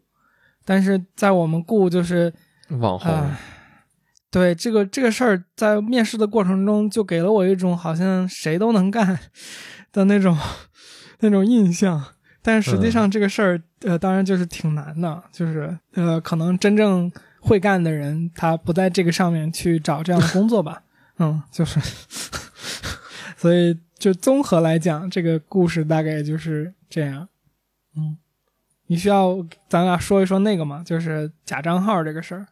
[0.66, 2.34] 但是在我们雇就是
[2.70, 3.40] 网红，啊，
[4.30, 9.20] 对这个这个事儿，在面试的过程中就给了我一种好像谁都能干
[9.92, 10.38] 的那种
[11.20, 12.04] 那种印象。
[12.44, 20.82] 但实际上这个事儿，呃，当然就是挺难的，就是呃，可能真正会干的人，他不在这个上面去找这样的工作吧。
[21.20, 21.80] 嗯，就是，
[23.38, 27.28] 所以就综合来讲，这个故事大概就是这样。
[27.96, 28.18] 嗯，
[28.92, 29.38] 你需要
[29.70, 30.84] 咱俩说一说那个吗？
[30.86, 32.46] 就是假账号这个事儿。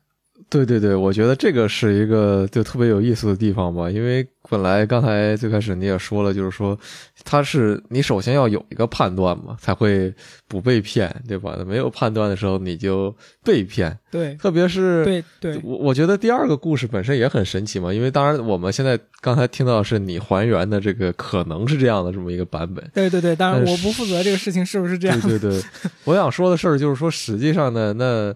[0.49, 6.77] 对对对，我觉得这个是一个就特别有意思的地方吧，因为本来刚才最开始你也说了，就是说
[7.23, 10.13] 它是你首先要有一个判断嘛，才会
[10.47, 11.55] 不被骗，对吧？
[11.67, 25.21] 没有判断的时候你就被骗，对特别是对对，我我觉得第二个故事本身也很神奇嘛，因为当然我们现在刚才听到的是你还原的这个可能是这样的这么一个版本，对对对，当然我不负责这个事情是不是这样。
[25.21, 25.61] 对对对，
[26.05, 28.33] 我想说的事儿就是说，实际上呢，那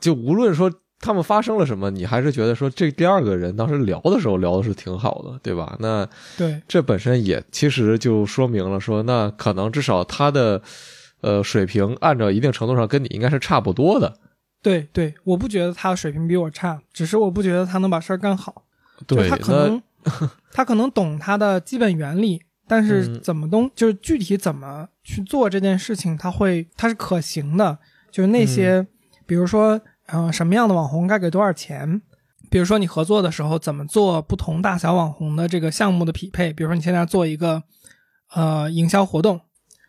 [0.00, 5.76] 就无论说他们发生了什么，你还是觉得说这第二个人当时聊的时候聊的是挺好的，对吧？
[5.78, 10.60] 那对这本身也其实就说明了说，那可能至少他的
[11.20, 14.18] 呃水平按照一定程度上跟你应该是差不多的。
[14.60, 18.64] 对对，我不觉得他的水平比我差，只是我不觉得他能把事儿干好。
[19.06, 19.80] 对，他可能
[20.50, 27.78] 他可能懂他的基本原理，但是嗯怎么东就是具体怎么去做这件事情，他会他是可行的。
[28.10, 28.84] 就是那些，
[29.26, 32.02] 比如说呃什么样的网红该给多少钱，
[32.50, 37.62] 比如说你合作的时候怎么做不同大小网红的这个项目的匹配，比如说你现在做一个
[38.34, 39.40] 呃营销活动，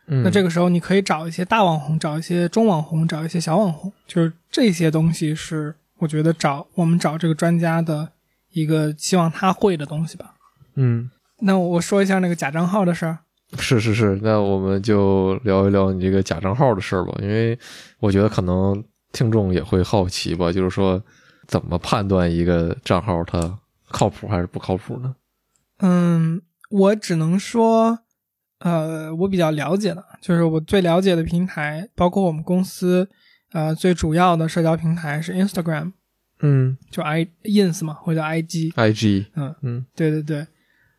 [0.07, 8.09] 嗯，那这个时候你可以找一些大网红，找一些中网红，找一些小网红，就是这些东西是我觉得找我们找这个专家的
[8.51, 10.33] 一个希望他会的东西吧。
[10.75, 13.19] 嗯，那我说一下那个假账号的事儿。
[13.57, 17.57] 是是是，那我们就聊一聊你这个假账号的事儿吧，因为
[17.99, 21.01] 我觉得可能听众也会好奇吧，就是说
[21.47, 25.15] 怎么判断一个账号它靠谱还是不靠谱呢？
[25.79, 27.99] 嗯，我只能说，
[28.59, 33.09] 呃，我比较了解的，就是我最了解的平台，包括我们公司，
[33.53, 35.93] 呃，最主要的社交平台是 Instagram，
[36.41, 38.73] 嗯就 i ins 嘛，或者叫 IG。
[38.73, 40.45] ，IG，嗯嗯对对对，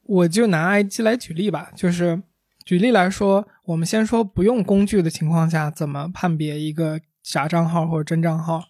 [0.05, 2.20] 我就拿 IG 来举例吧，就是
[2.64, 8.62] 举例来说，我们先说不用工具的情况下，怎么判别一个假账号或者真账号？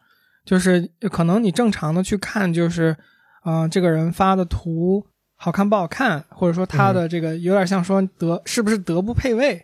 [0.44, 2.96] 就是可能你正常的去看，就是，
[3.44, 9.54] 呃，这个人发的图好看不好看，或者说他的这个有点像说德是不是德不配位？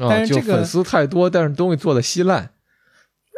[0.00, 2.50] 啊，但是这个就粉丝太多，但是东西做的稀烂，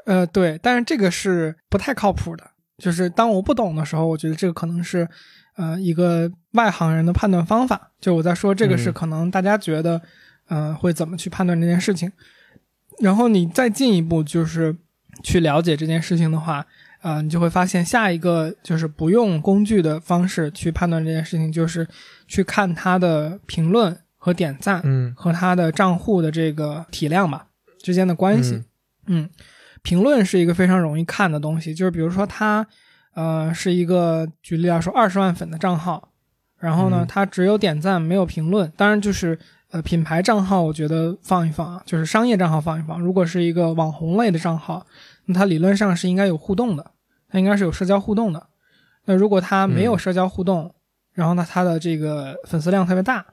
[0.07, 2.45] 呃，对，但是这个是不太靠谱的。
[2.79, 5.09] 就是当我不懂的时候，我觉得这个可能是，
[5.57, 7.93] 呃，一个外行人的判断方法。
[8.01, 10.01] 就我在说这个是嗯可能大家觉得，
[10.49, 12.13] 呃，会怎么去判断这件事情。
[13.01, 14.77] 然后你再进一步就是
[15.23, 16.67] 去了解这件事情的话，
[17.03, 21.87] 呃，你就会发现下一个就是不用工具的方式去判断这件事情，就是
[22.27, 25.15] 去看他的评论和点赞，嗯。
[25.17, 27.47] 和他的账户的这个体量吧
[27.83, 28.63] 之间的关系。
[29.07, 29.29] 嗯，
[29.83, 32.67] 评论是一个非常容易看的东西，就是比如说他，
[33.15, 36.09] 呃，是一个举例来说二十万粉的账号，
[36.59, 37.07] 然后呢，嗯。
[37.07, 39.39] 他只有点赞没有评论，当然就是
[39.75, 43.01] 呃品牌账号，我觉得放一放啊，就是商业账号放一放。
[43.01, 44.87] 如果是一个网红类的账号，
[45.25, 46.93] 那它理论上是应该有互动的，
[47.29, 48.47] 它应该是有社交互动的。
[49.07, 50.73] 那如果它没有嗯社交互动，
[51.13, 53.27] 然后呢，它的这个粉丝量特别大，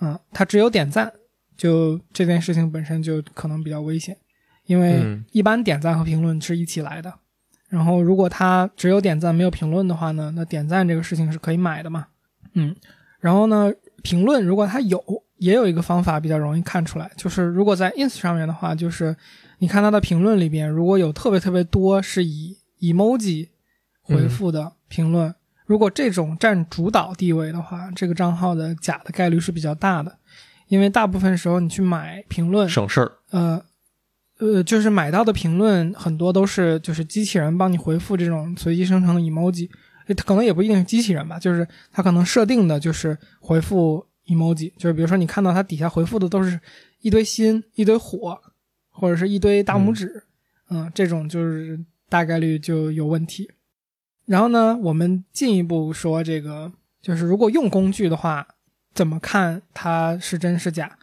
[0.00, 1.12] 嗯，它只有点赞，
[1.56, 4.16] 就这件事情本身就可能比较危险，
[4.64, 7.14] 因为嗯一般点赞和评论是一起来的。
[7.68, 12.08] 然后如果它只有点赞没有评论的话呢，那点赞这个事情是可以买的嘛，
[12.54, 12.74] 嗯，
[13.20, 13.72] 然后呢，
[14.02, 15.00] 评论如果它有，
[15.38, 19.14] 也有一个方法比较容易看出来，就是如果在 ins 上面的话，就是
[19.58, 23.48] 你看它的评论里边，如果有特别特别多是以 emoji
[24.02, 25.34] 回复的评论，
[25.66, 30.18] 如果这种占主导地位的话，这个账号的假的概率是比较大的，
[30.68, 33.62] 因为大部分时候你去买评论，省事儿，呃
[34.38, 39.68] 呃，就是买到的评论很多都是就是机器人帮你回复这种随机生成的 emoji，
[40.08, 46.60] 它可能也不一定是机器人吧，就是它可能设定的就是回复 emoji，就是比如说你看到它底下回复的都是
[47.00, 48.40] 一堆心、一堆火，
[48.90, 50.24] 或者是一堆大拇指，
[50.68, 53.50] 嗯这种就是大概率就有问题。
[54.26, 58.46] 然后呢，我们进一步说这个，就是如果用工具的话，
[58.92, 60.98] 怎么看它是真是假？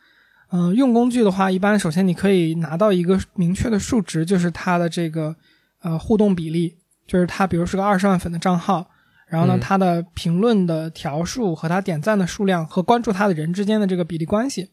[0.56, 5.36] 嗯、用工具的话，一般首先你可以拿到一个明确的数值，就是它的这个
[5.82, 8.92] 呃互动比例，就是它比如是个二十万粉的账号，
[9.34, 14.70] 然后呢，他的评论的条数和他点赞的数量和关注他的人之间的这个比例关系。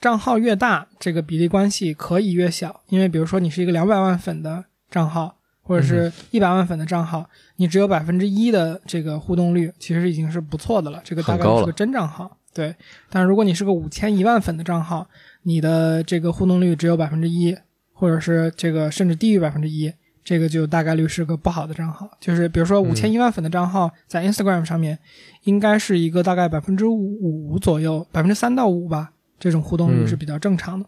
[0.00, 11.02] 账号越大，这个比例关系可以越小，因为比如说你是一个两百万粉的账号，或者嗯是一百万粉的账号，你只有百分之一的这个互动率，其实已经是不错的了。
[11.04, 12.74] 这个大概是个真账号，对。
[13.10, 15.06] 但是如果你是个五千一万粉的账号，
[15.42, 17.54] 你的这个互动率只有百分之一，
[17.92, 22.10] 或者是这个甚至低于百分之一，这个就大概率是个不好的账号。
[22.20, 24.98] 就是比如说五千一万粉的账号，在 Instagram 上面，
[25.44, 30.86] 应该是一个大概百分之五左右，百分之三到五吧，这种互动率是比较正常的。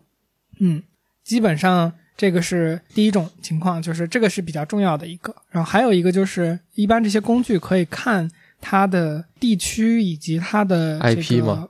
[0.61, 0.83] 嗯，
[1.25, 5.35] 基本上这个是第一种情况，就是这个是比较重要的一个。
[5.51, 11.68] 然后还有一个就是，一般这些工具可以看它的地区以及它的、这个、IP 吗？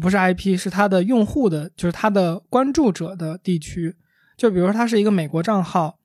[0.00, 3.94] 不是 IP，是它的用户的，就是它的关注者的地区。
[4.36, 5.96] 就比如说，它是一个美国账号，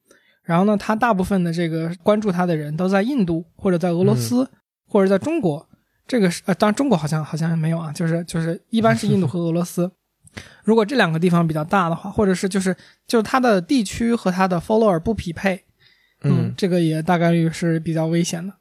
[0.49, 4.49] 然后呢，他大部分的这个关注他的人都在印度或者在俄罗斯、
[4.87, 5.63] 或者在中国。
[6.07, 9.91] 这个是呃，当然中国好像好像没有啊，就是就是一般是印度 和俄罗斯。
[10.63, 15.63] 如果这两个地方比较大的话，或者是就是就是它的地区和它的 follower 不匹配，
[16.23, 18.51] 嗯这个也大概率是比较危险的。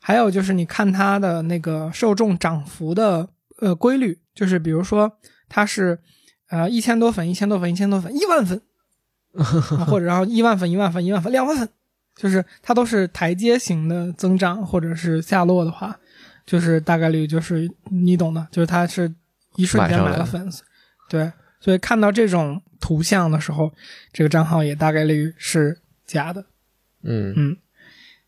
[0.00, 3.28] 还有就是你看它的那个受众涨幅的
[3.60, 5.12] 呃规律，就是比如说
[5.50, 5.98] 它是
[6.48, 8.62] 呃一千多粉、一千多粉、一千多粉、一万粉，啊
[9.86, 11.68] 或者然后一万粉、一万粉、一万粉、两万粉，
[12.14, 15.98] 就是它都是台阶型的增长或者是下落的话，
[16.46, 19.12] 就是大概率就是你懂的，就是它是
[19.56, 20.62] 一瞬间买了粉丝，
[21.08, 23.72] 对，所以看到这种图像的时候，
[24.12, 26.44] 这个账号也大概率是假的。
[27.02, 27.56] 嗯嗯，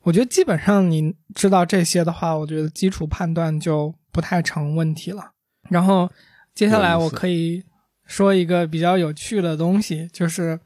[0.03, 5.33] 我觉得基本上你知道这些的话，我觉得基础判断就不太成问题了。
[5.69, 6.11] 然后
[6.55, 7.64] 接下来我可以
[8.07, 10.59] 说一个比较有趣的东西，就是，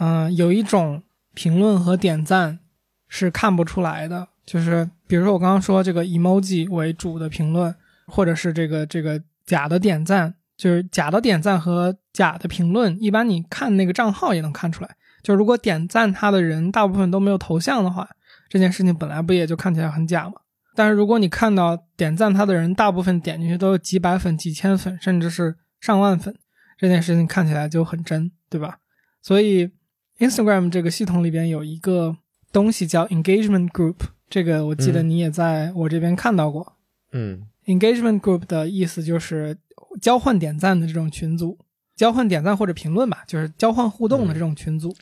[0.00, 1.02] 嗯、有一种
[1.34, 2.58] 评论和点赞
[3.06, 7.74] 是看不出来的，就是比如说我刚刚说这个 emoji 为主的评论，
[8.06, 14.96] 或者是这个这个假的点赞，就是假的点赞和假的评论，一般你看那个账号也能看出来。
[15.22, 18.08] 就如果点赞他的人大部分都没有头像的话，
[18.48, 20.32] 这件事情本来不也就看起来很假吗？
[20.74, 26.34] 但是如果你看到点赞他的人大部分点进去都有几百粉、几千粉，甚至是上万粉，
[26.78, 28.78] 这件事情看起来就很真，对吧？
[29.20, 29.70] 所以
[30.20, 32.16] Instagram 这个系统里边有一个
[32.52, 33.96] 东西叫 Engagement Group，
[34.28, 36.74] 这个我记得嗯你也在我这边看到过。
[37.12, 39.56] 嗯 Engagement Group 的意思就是
[40.00, 41.58] 交换点赞的这种群组，
[41.96, 44.94] 交换点赞或者评论吧，就是交换互动的这种群组。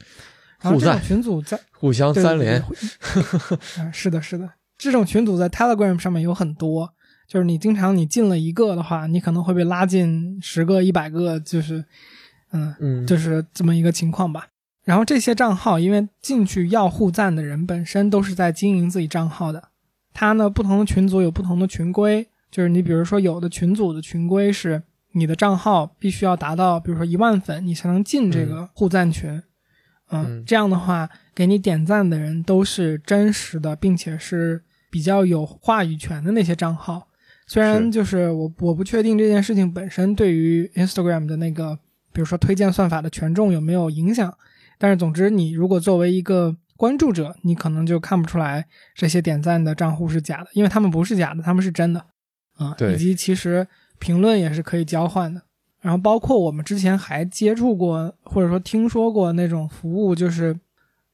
[0.61, 2.61] 然后这种群组在互相三连，，
[3.92, 6.92] 是的，是的，这种群组在 Telegram 上面有很多，
[7.28, 11.85] 就是你经常你进了一个的话，你可能会被拉进十个、一百个，就是，
[12.50, 14.48] 嗯，嗯就是这么一个情况吧。
[14.88, 19.68] 然后这些账号，因为进去要互赞的人本身都是在经营自己账号的，
[20.14, 29.31] 他呢不同的群组有不同的群规，就是你比如说有的群组的群规是你的账号必须要达到，比如说一万粉，你才能进这个互赞群。
[29.31, 29.42] 嗯
[30.11, 37.09] 嗯，这样的话，给你点赞的人都是真实的，并且是比较有话语权的那些账号。
[37.46, 41.79] 虽然就是我我不确定这件事情本身对于 Instagram 的那个，
[42.11, 44.35] 比如说推荐算法的权重有没有影响，
[44.79, 48.64] 但是总之，你如果作为一个关注者，你可能就看不出来
[48.95, 52.05] 这些点赞的账户是假的，因为他们不是假的，他们是真的
[52.57, 52.75] 啊。
[52.79, 53.67] 对以及其实
[53.99, 55.43] 评论也是可以交换的。
[55.81, 60.59] 然后包括我们之前还接触过或者说听说过那种服务，就是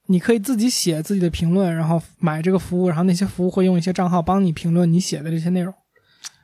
[0.07, 5.73] 你可以自己写自己的评论，然后买这个服务，然后那些服务会用一些账号帮你评论你写的这些内容。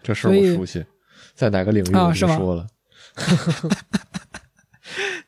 [0.03, 0.85] 这事儿我熟悉，
[1.33, 2.67] 在哪个领域我啊是吗就说了，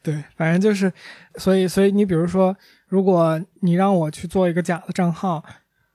[0.04, 0.92] 对，反正就是，
[1.38, 2.54] 所以所以你比如说，
[2.88, 5.42] 如果你让我去做一个假的账号，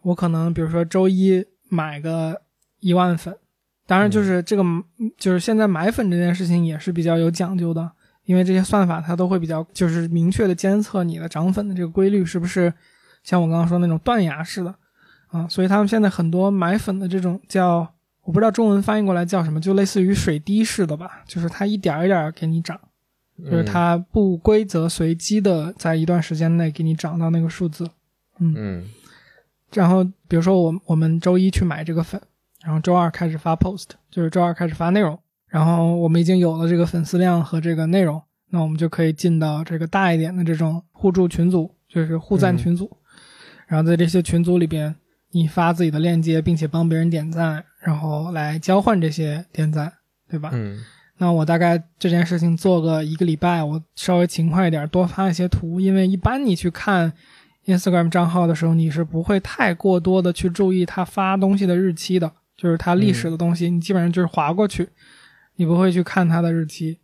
[0.00, 2.40] 我可能比如说周一买个
[2.80, 3.36] 一万粉，
[3.86, 4.64] 当然就是这个、
[5.18, 7.92] 就是现在买粉这件事情也是比较有讲究的，
[8.24, 12.72] 因为这些算法它都会比较就是明确的监测你的涨粉的这个规律是不是
[13.22, 14.74] 像我刚刚说那种断崖式的
[15.26, 17.86] 啊，所以他们现在很多买粉的这种叫
[18.22, 22.80] 我不知道中文翻译过来叫什么，就类似于水滴式的吧，就是它一点儿一点儿给你涨。
[23.44, 23.64] 就是嗯。
[23.64, 27.88] 它不规则随机的在一段时间内给你涨到那个数字，
[28.38, 28.84] 嗯。
[29.72, 32.20] 然后比如说我我们周一去买这个粉，
[32.64, 42.90] 然后周二开始发 post，就是周二开始发内容，然后我们已经有了这个粉丝量和这个内容，那我们就可以进到这个大一点的这种互助群组，就是互赞群组，
[43.66, 44.94] 然后在这些群组里边，
[45.32, 49.92] 你发自己的链接，并且帮别人点赞，然后来交换这些点赞，
[50.30, 50.48] 对吧？
[50.54, 50.82] 嗯
[51.18, 57.12] 那我大概这件事情做个一个礼拜，我稍微勤快一点，多发一些图，因为一般你去看
[57.66, 64.88] Instagram 账号的时候，你是不会太过多的去注意他发东西的日期的，就是他历史的东西，你基本上就是划过去，
[65.56, 66.98] 你不会去看他的日期。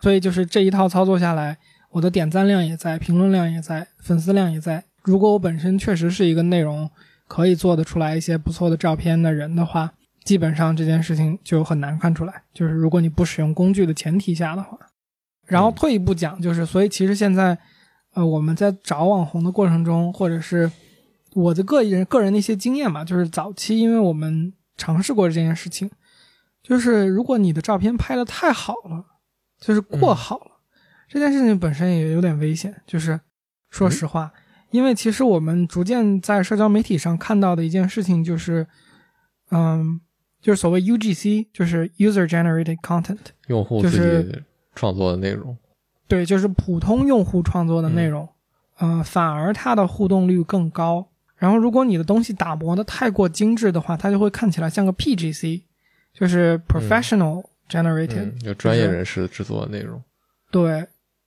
[0.00, 1.56] 所以就是这一套操作下来，
[1.92, 4.82] 我的点赞量也在，评论量也在，粉丝量也在。
[5.04, 6.90] 如果我本身确实是一个内容
[7.28, 9.92] 可以做得出来一些不错的照片的人的话，
[10.24, 12.42] 基本上这件事情就很难看出来。
[12.52, 14.78] 就是如果你不使用工具的前提下的话，
[15.46, 17.58] 然后退一步讲，就是所以其实现在，
[18.14, 20.70] 呃，我们在找网红的过程中，或者是
[21.34, 25.90] 我的个人个人的一些经验吧，就是早期因为我们尝试过这件事情，
[26.62, 29.06] 就是如果你的照片拍的太好了。
[29.64, 30.60] 就是过好了，
[31.08, 32.82] 这件事情本身也有点危险。
[32.84, 33.20] 就是
[33.70, 34.32] 说实话，
[34.72, 38.66] 因为其实我们逐渐在社交媒体上看到的一件事情就是，
[39.52, 40.00] 嗯，
[40.42, 43.16] 就是所谓 UGC，就是 User Generated Content，
[43.46, 44.42] 用户自己
[44.74, 45.56] 创作的内容。
[46.06, 48.28] 对，就是普通用户创作的内容，
[48.80, 51.08] 嗯，反而它的互动率更高。
[51.36, 55.62] 然后，如果你的东西打磨的太过精致的话，它就会看起来像个 PGC，
[56.12, 57.44] 就是 Professional。
[57.68, 60.02] generated 有专业人士制作的内容，
[60.50, 60.86] 对，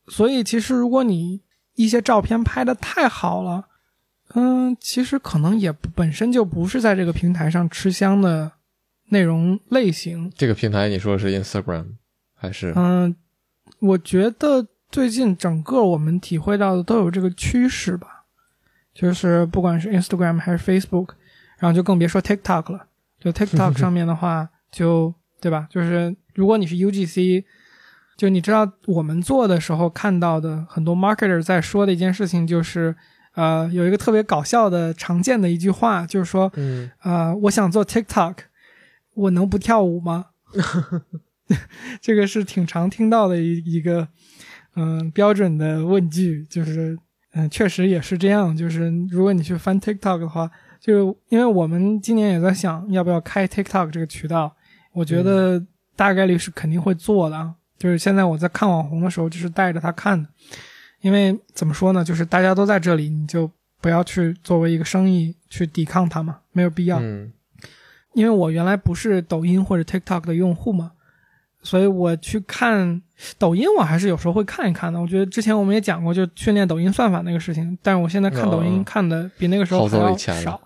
[0.09, 1.41] 所以其实如果你
[1.73, 3.65] 一些照片拍的太好了，
[4.35, 8.51] 嗯，其实可能也本身就不是在这个平台上吃香的
[9.09, 10.31] 内容类型。
[10.35, 11.85] 这个平台你说是 Instagram
[12.33, 12.73] 还是？
[12.75, 13.15] 嗯，
[13.79, 18.25] 我觉得最近整个我们体会到的都有这个趋势吧，
[18.93, 21.09] 就是不管是 Instagram 还是 Facebook，
[21.59, 22.87] 然后就更别说 TikTok 了。
[23.19, 25.67] 就 TikTok 上面的话，就对吧？
[25.69, 26.15] 就是。
[26.35, 27.45] 如果你是 UGC，
[28.17, 32.93] 就你知道我们做的时候看到的很多 marketer 在说的一件事情，就是
[33.35, 38.35] 呃有一个特别搞笑的常见的一句话，就是说，嗯，呃，我想做 TikTok，
[39.15, 40.27] 我能不跳舞吗？
[41.99, 44.07] 这个是挺常听到的一一个
[44.75, 46.97] 嗯标准的问句，就是
[47.33, 50.49] 嗯确实也是这样，就是如果你去翻 TikTok 的话，
[50.79, 54.55] 就因为我们今年也在想要不要开 TikTok 这个渠道，
[54.93, 55.65] 我觉得。
[55.97, 60.27] 大概率是肯定会做的啊，就是现在我在看网红的时候，就是带着他看的，
[60.99, 63.49] 因为怎么说呢，就是大家都在这里，你就
[63.79, 66.99] 不要去作为一个生意去抵抗他嘛，没有必要。
[67.01, 67.31] 嗯，
[68.15, 70.93] 因为我原来不是抖音或者 TikTok 的用户嘛，
[71.61, 73.01] 所以我去看
[73.37, 74.99] 抖音，我还是有时候会看一看的。
[74.99, 80.59] 我觉得之前我们也讲过，就训练抖音算法那个事情，但是我现在看抖音看的比那个时候还要少。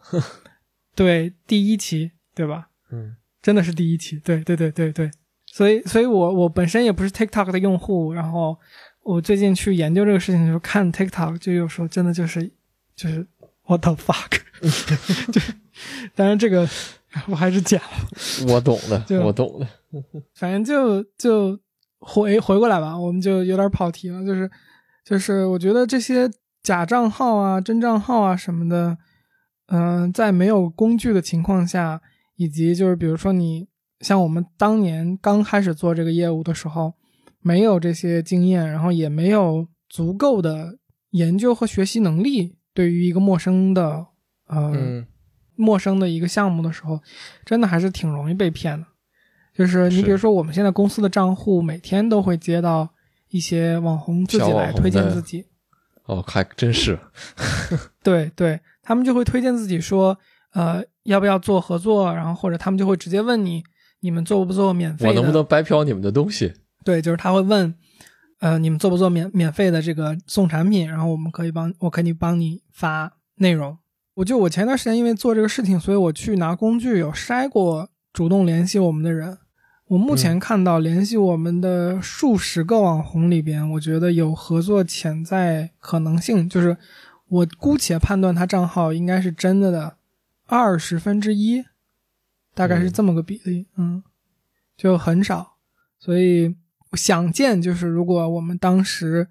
[0.95, 2.69] 对，第一期，对吧？
[2.91, 3.15] 嗯。
[3.41, 5.09] 真的是第一期，对对对对对，
[5.45, 8.59] 所以所以我我本身也不是 TikTok 的用户，然后
[9.01, 12.51] 我最近去研究这个事情的时候看 TikTok，就有时候真的就是
[12.97, 13.25] 就是
[13.65, 14.39] What the fuck，
[15.31, 15.39] 就
[16.15, 16.67] 当然这个
[17.27, 18.53] 我还是剪了。
[18.53, 19.67] 我懂的，我懂的。
[20.35, 21.59] 反正就就
[21.99, 24.49] 回回过来吧，我们就有点跑题了，就是
[25.05, 26.29] 就是我觉得这些
[26.61, 28.97] 假账号啊、真账号啊什么的，
[29.67, 32.01] 嗯，在没有工具的情况下。
[32.41, 33.67] 以及就是，比如说你
[33.99, 36.93] 像我们当年刚开始做这个业务的时候，
[37.41, 40.77] 没有这些经验，然后也没有足够的
[41.09, 44.05] 研究和学习能力，对于一个陌生的
[44.47, 45.05] 呃
[45.59, 47.01] 陌生的一个项目的时候，
[47.45, 48.87] 真的还是挺容易被骗的。
[49.53, 52.87] 就是你比如说，我们现在公司的账户每天都会接到
[53.29, 55.45] 一些网红自己来推荐自己。
[56.05, 56.97] 哦，还真是。
[58.01, 60.17] 对对，他们就会推荐自己说。
[60.53, 62.11] 呃，要不要做合作？
[62.11, 63.63] 然后或者他们就会直接问你，
[63.99, 65.07] 你们做不做免费？
[65.07, 66.51] 我能不能白嫖你们的东西？
[66.83, 67.71] 对，就是他会问，
[68.39, 70.89] 呃，你们做不做免免费的这个送产品？
[70.89, 73.77] 然后我们可以帮，我可以帮你发内容。
[74.19, 79.37] 我就我前段时间因为做这个事情，所以我去拿工具有筛过主动联系我们的人。
[79.87, 86.75] 我目前看到联系我们的数十个网红里边，我觉得有合作潜在可能性，就是
[87.29, 89.95] 我姑且判断他账号应该是真的的。
[90.47, 91.63] 二十分之一，
[92.53, 94.03] 大概是这么个比例，嗯，
[94.75, 95.55] 就很少，
[95.97, 96.57] 所以
[96.93, 99.29] 想见就是，如果我们当时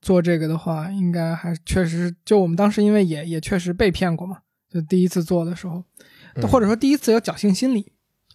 [0.00, 4.38] 做这个的话，应该还确实，就我们当时因为也也确实被骗过嘛，
[4.70, 5.84] 就第一次做的时候，
[6.48, 7.92] 或者说第一次有侥幸心理，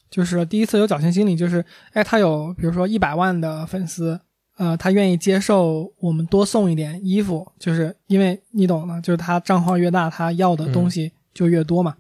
[0.10, 1.64] 就是第一次有侥幸心理，就是
[1.94, 4.20] 哎，他有比如说一百万的粉丝，
[4.58, 11.96] 呃，他愿意接受我们多送一点衣服，就是因为你懂的，就是他账号越大，他要的东西就越多嘛。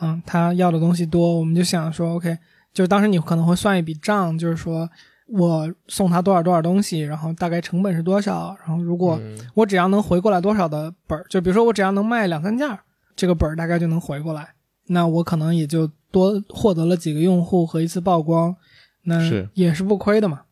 [0.00, 2.36] 嗯，他要的东西多，我们就想说，OK，
[2.74, 4.90] 就是当时你可能会算一笔账，就是说
[5.26, 9.20] 我送他多少多少东西，然后大概成本是多少，然后如果
[9.54, 12.78] 我只要能回过来多少的本儿，就比如说我只要能卖两三件，
[13.16, 14.54] 这个本儿大概就能回过来，
[14.86, 18.54] 那我可能也就多获得了几个用户和一次曝光，
[19.02, 19.20] 那
[19.54, 20.42] 也是不亏的嘛。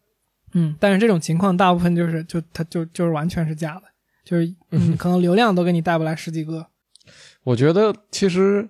[0.55, 3.83] 嗯，但是这种情况大部分就是就它就就是完全是假的，
[4.25, 6.67] 就是嗯，可能流量都给你带不来十几个。
[7.45, 8.69] 我觉得其实。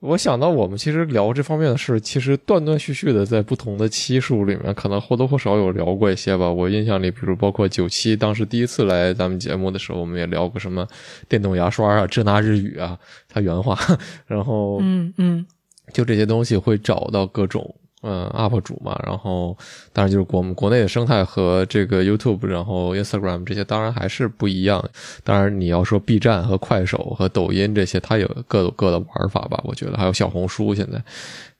[0.00, 6.50] 我想到我们其实聊这方面的事，其实断断续续的在不同的期数里面，可能或多或少有聊过一些吧。
[6.50, 10.88] 我印象里，比如包括九七当时第一次来咱们节目的时候，我们也聊过什么
[11.28, 12.98] 电动牙刷啊、这那日语啊，
[13.28, 13.78] 他原话，
[14.26, 15.46] 然后嗯嗯，
[15.92, 17.74] 就这些东西会找到各种。
[18.02, 19.54] 嗯，UP 主嘛，然后
[19.92, 24.82] 当然就是国国内的生态和这个 YouTube，然后 Instagram 这些当然还是不一样。
[25.22, 29.60] 当然你要说 B 站和快手和抖音这些，它有各有各的玩法吧？
[29.64, 31.02] 我觉得还有小红书现在。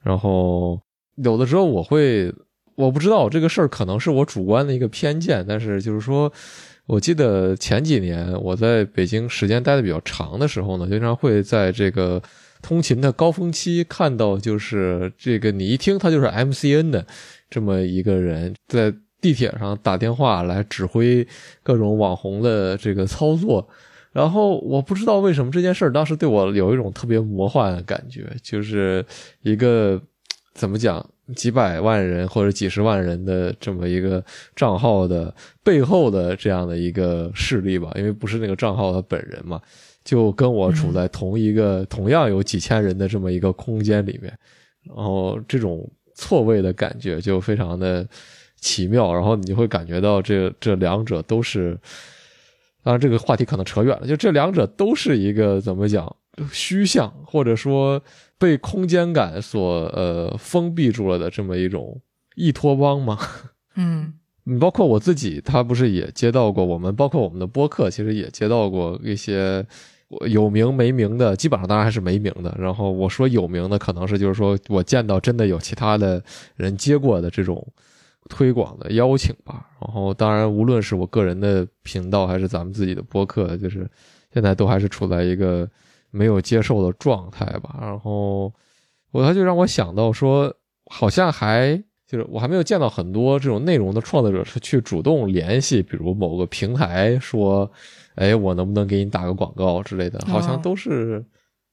[0.03, 0.81] 然后
[1.17, 2.33] 有的时候我会，
[2.73, 6.31] 我不知道这个事儿可能是我主观的一个偏见，但是就是说，
[6.87, 12.19] 我记得前几年我在北京时间待的比较长的时候呢，经常会在这个。
[12.61, 17.05] 通勤的高峰期，看到就是这个，你一听他就是 MCN 的
[17.49, 21.27] 这么一个人，在地铁上打电话来指挥
[21.63, 23.67] 各种网红的这个操作。
[24.11, 29.05] 然后我不知道为什么这件事儿当时对我有一种特别魔幻的感觉，就是
[29.41, 30.01] 一个
[30.53, 34.21] 怎么讲几百万人或者几十万人的这么一个
[34.53, 35.33] 账号的
[35.63, 39.61] 背后的这样的一个势力吧，因为不是那个账号他本人嘛。
[40.03, 44.35] 就跟我处在同一个同样有几千人的这么一个空间里面，
[44.83, 48.07] 然后这种错位的感觉就非常的
[48.59, 51.79] 奇妙，然后你就会感觉到这这两者都是，
[52.83, 56.15] 当然这个话题可能扯远了，就这两者都是一个怎么讲
[56.51, 58.01] 虚像，或者说
[58.39, 62.01] 被空间感所呃封闭住了的这么一种
[62.35, 63.19] 异托邦吗？
[63.75, 69.63] 嗯， 你包括我自己，他不是也接到过我们，包括我们的播客，其实也接到过一些。
[70.27, 72.55] 有名没名的，基本上当然还是没名的。
[72.59, 76.21] 然后我说有名的，可能是就是说我见到真的有其他的
[76.55, 77.65] 人接过的这种
[78.29, 79.67] 推广的邀请吧。
[79.79, 83.89] 然后当然，无论是我个人的频道还是咱们自己的播客，就是
[84.33, 85.69] 现在都还是处在一个
[86.09, 87.77] 没有接受的状态吧。
[87.81, 88.53] 然后
[89.11, 90.53] 我他就让我想到说，
[90.87, 91.81] 好像还
[92.11, 97.71] 就是我还没有见到很多这种内容的创作者是去主动联系，比如某个平台说。
[98.15, 100.19] 哎，我能不能给你打个广告之类的？
[100.27, 101.25] 好像都是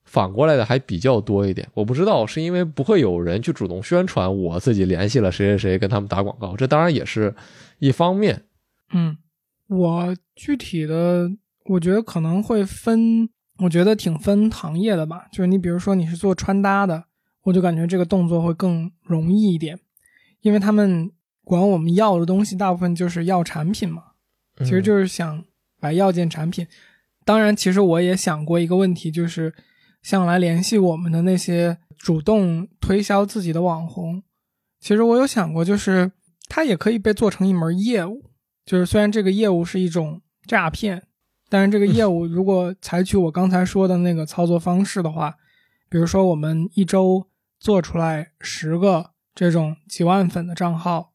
[0.05, 1.69] 反过来的，还比较多一点。
[1.75, 7.35] 我不知道是因为不会有人去主动宣传，我自己联系了谁谁谁跟他们打广告，这当然也是
[7.81, 8.45] 一方面。
[8.95, 9.17] 嗯，
[9.67, 11.29] 我具体的，
[11.71, 13.29] 我觉得可能会分，
[13.65, 15.27] 我觉得挺分行业的吧。
[15.33, 17.03] 就是你比如说你是做穿搭的，
[17.43, 19.77] 我就感觉这个动作会更容易一点，
[20.41, 21.11] 因为他们
[21.45, 24.03] 管我们要的东西大部分就是要产品嘛，
[24.59, 25.45] 其实就是想。
[25.81, 26.67] 把要件产品，
[27.25, 29.55] 当然，其实我也想过一个问题，就是
[30.03, 34.21] 像来联系我们的那些主动推销自己的网红，
[34.81, 36.11] 其实我有想过，就是
[36.49, 38.25] 它也可以被做成一门业务，
[38.67, 41.01] 就是虽然这个业务是一种诈骗，
[41.49, 45.37] 但是这个业 务如果采取我刚才说的那个操作方式的话，
[45.89, 47.25] 比如说我们一周
[47.61, 49.13] 做出来十个
[49.47, 51.13] 这种几万粉的账号，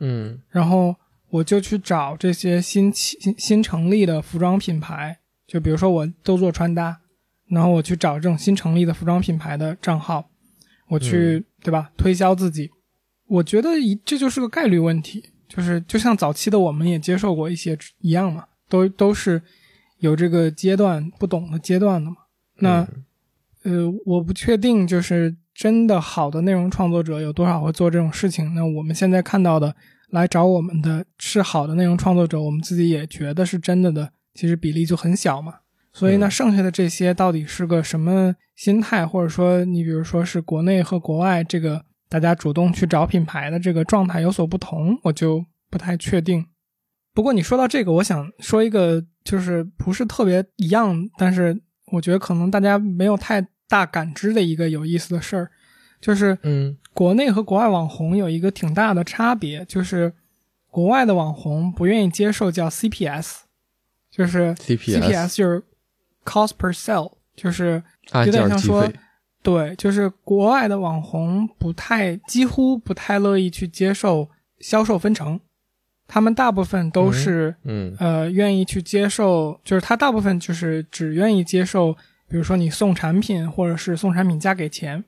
[0.00, 0.96] 嗯，然后。
[1.28, 6.96] 我就去找这些新起新成立的服装品牌，就比如说我都做穿搭，
[7.48, 10.30] 然后我去找这种新成立的服装品牌的账号，
[10.88, 12.70] 我去对吧推销自己。
[13.26, 19.42] 我觉得一这就是个概率问题，就是就像早期的我们也接受过一些一样嘛，都都是
[19.98, 22.16] 有这个阶段不懂的阶段的嘛。
[22.60, 22.88] 那
[23.64, 28.54] 呃，我不确定就是真的好的内容创作者有多少会做这种事情。
[28.54, 29.74] 那我们现在看到的。
[30.10, 35.54] 来找我们的是好的内容创作者，我们自己也觉得是真的的，其实比例就很小嘛。
[35.92, 46.46] 所以呢，剩下的这些到底是个什么心态，或者说你比如说是国内和国外这个大家主动去找品牌的这个状态有所不同，我就不太确定。
[47.12, 55.50] 不过你说到这个，我想说一个就是不是特别一样，但是我觉得可能大家没有太大感知的一个有意思的事儿，
[56.00, 56.76] 就是嗯。
[56.94, 60.14] 国内和国外网红有一个挺大的差别，就是
[60.70, 63.40] 国外的网红不愿意接受叫 CPS，
[64.10, 65.62] 就是 CPS 就是
[66.24, 67.82] cost per sell，就是
[68.24, 68.90] 有点像说，
[69.42, 75.38] 对，就是国外的网红不太几乎不太乐意去接受销售分成，
[76.08, 77.94] 他们大部分都是嗯。
[77.98, 81.94] 呃愿意去接受，就是他大部分就是只愿意接受，
[82.28, 85.04] 比如说你送产品或者是送产品加给钱。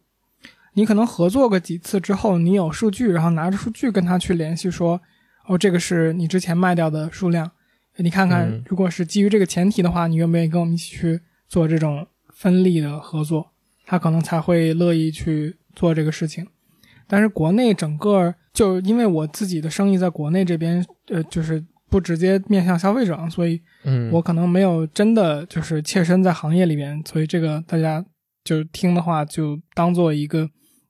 [0.74, 5.00] 你可能合作个几次之后，你有数据，然后拿着数据跟他去联系，说，
[5.46, 7.50] 哦，这个是你之前卖掉的数量，
[7.96, 13.50] 你看看，如果是基于这个前提的话，你愿不愿意跟我们一起去做这种分利的合作？
[13.84, 16.46] 他可能才会乐意去做这个事情。
[17.08, 28.04] 但是国内整个就因为我自己的生意在国内这边，呃，就是不直接面向消费者，所以嗯，我可能没有真的就是切身在行业里边，所以这个大家
[28.44, 30.48] 就是听的话，就当做一个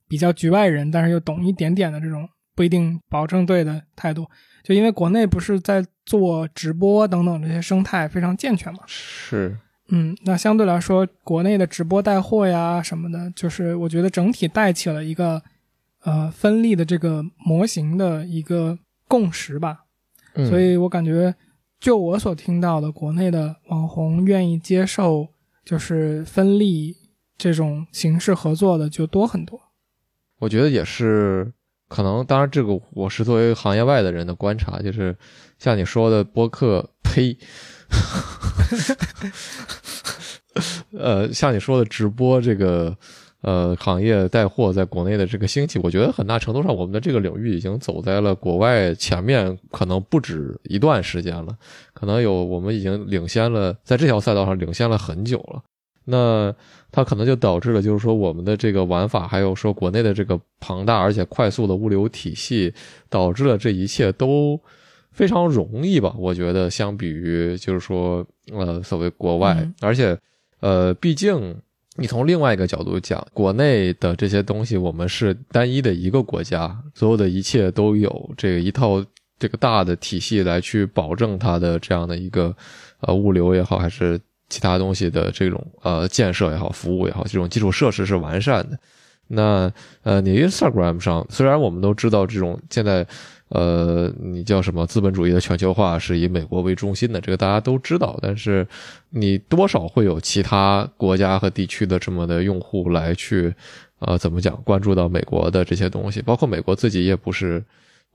[0.08, 4.26] 比较局外人，但是又懂一点点的这种不一定保证对的态度。
[4.64, 9.56] 就因为国内不是在做直播等等这些生态非常健全嘛，是，
[9.88, 15.42] 嗯，那相对来说，国内的直播带货呀什么的，就是我觉得整体带起了一个
[16.02, 19.84] 呃分利的这个模型的一个共识吧。
[20.34, 21.34] 嗯所以我感觉，
[21.80, 25.28] 就我所听到的，国内的网红愿意接受
[25.64, 26.96] 就是分利
[27.36, 29.60] 这种形式合作的就多很多。
[30.38, 31.52] 我觉得也是，
[31.88, 35.16] 可能当然这个我是作为行业外的人的观察，就是
[35.58, 37.36] 像你说的播客，呸，
[40.92, 42.96] 呃，像你说的直播这个
[43.42, 51.56] 呃行业带货在国内的这个兴起，我觉得很大程度上我们的这个领域已经走在了国外前面，可能不止一段时间了，
[51.92, 55.62] 可能有我们已经领先了，在这条赛道上领先了很久了。
[56.10, 56.54] 那
[56.90, 62.72] 它可能就导致了，就是说我们的这个玩法，还有说国内的这个庞大而且快速的物流体系，
[63.10, 64.58] 导致了这一切都
[65.10, 66.14] 非常容易吧？
[66.18, 70.18] 我觉得相比于就是说呃所谓国外，嗯而且
[70.60, 71.54] 呃毕竟
[72.00, 79.04] 你从另外一个角度讲，国内的这些东西我们是单一的一个国家，所有的一切都有这个一套
[79.36, 82.54] 这个大的体系来去保证它的这样的一个
[83.00, 84.18] 呃物流也好，还是
[84.48, 88.78] 其他东西的这种呃建设也好，服务也好，这种基础设施是完善的。
[89.26, 89.70] 那
[90.04, 93.06] 呃，你 Instagram 上虽然我们都知道这种现在
[93.48, 98.66] 呃，你叫什么资本主义的全球化是以美国为中心的，这个大家都知道，但是
[99.10, 103.54] 你多少会有其他国家和地区的这么的用户来去
[104.00, 107.64] 呃怎么讲关注到美国的这些东西，包括美国自己也不是。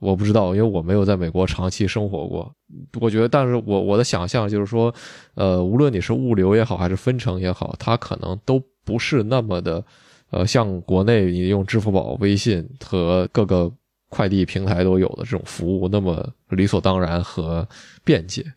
[0.00, 2.52] 我不知道，因为我没有在美国长期生活过。
[3.00, 4.92] 我觉得，但是我我的想象就是说，
[5.34, 9.82] 呃，无论你是物流也好，还是分成也好，它可能都不是那么的，
[10.30, 13.70] 呃，像国内你用支付宝、微信和各个
[14.14, 17.68] 快递平台都有的这种服务那么理所当然和
[18.04, 18.54] 便捷。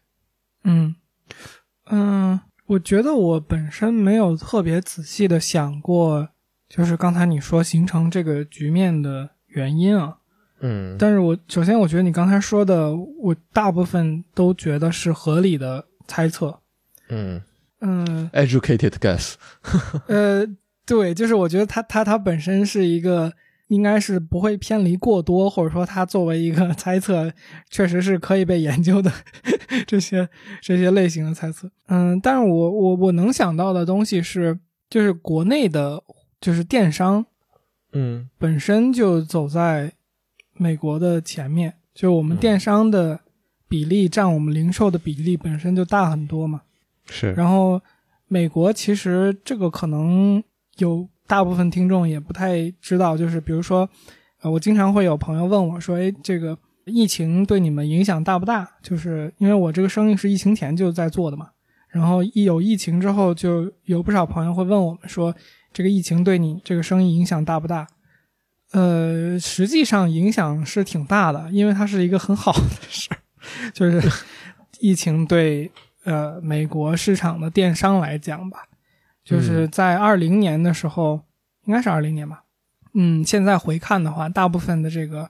[0.64, 0.94] 嗯
[1.90, 6.30] 嗯，我觉得我本身没有特别仔细的想过，
[6.70, 10.18] 就是刚才你说形成这个局面的原因啊。
[10.60, 16.60] 嗯但是我首先我觉得你刚才说的，我大部分都觉得是合理的猜测。
[17.10, 17.42] 嗯
[17.80, 19.34] 嗯，educated guess。
[20.08, 20.46] 呃，
[20.86, 23.34] 对，就是我觉得它它它本身是一个
[23.68, 27.32] 应该是不会偏离过多，或者说它作为一个 猜测，
[27.70, 29.12] 确实是可以被研究的
[29.86, 30.28] 这些
[30.62, 31.70] 这些类型的猜测。
[31.88, 34.58] 嗯，但是我我我能想到的东西是，
[34.90, 36.02] 就是国内的，
[36.40, 37.26] 就是电商
[37.92, 39.92] 嗯本身就走在
[40.54, 43.20] 美国的前面，就是我们嗯电商的
[43.68, 46.62] 比例占我们零售的比例本身就大很多嘛。
[47.10, 47.34] 是。
[47.34, 47.82] 然后
[48.28, 50.42] 美国其实这个可能
[50.78, 53.88] 有大部分听众也不太知道，就是比如说，
[54.42, 58.68] 呃，我经常会有朋友问我说，哎，这个疫情对你们影响大不大？
[58.82, 61.50] 就是因为我这个生意是疫情前就在做的嘛，
[61.90, 65.36] 然后一有疫情之后，就有不少朋友会问我们说，
[65.74, 67.86] 这个疫情对你这个生意影响大不大？
[68.72, 72.60] 呃，实际上影响是挺大的，因为它是一个很好的
[72.90, 73.18] 事儿，
[73.74, 74.02] 就是
[74.80, 75.72] 疫情对
[76.04, 78.60] 呃美国市场的电商来讲吧，
[79.28, 81.20] 就是在二零年的时候，
[81.66, 82.46] 应该是二零年吧，
[82.94, 85.30] 嗯，现在回看的话，大部分的这个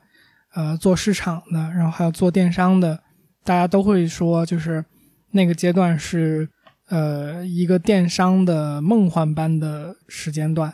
[0.54, 3.02] 呃做市场的，然后还有做电商的，
[3.44, 4.86] 大家都会说，就是
[5.32, 6.48] 那个阶段是
[6.90, 10.72] 呃一个电商的梦幻般的时间段，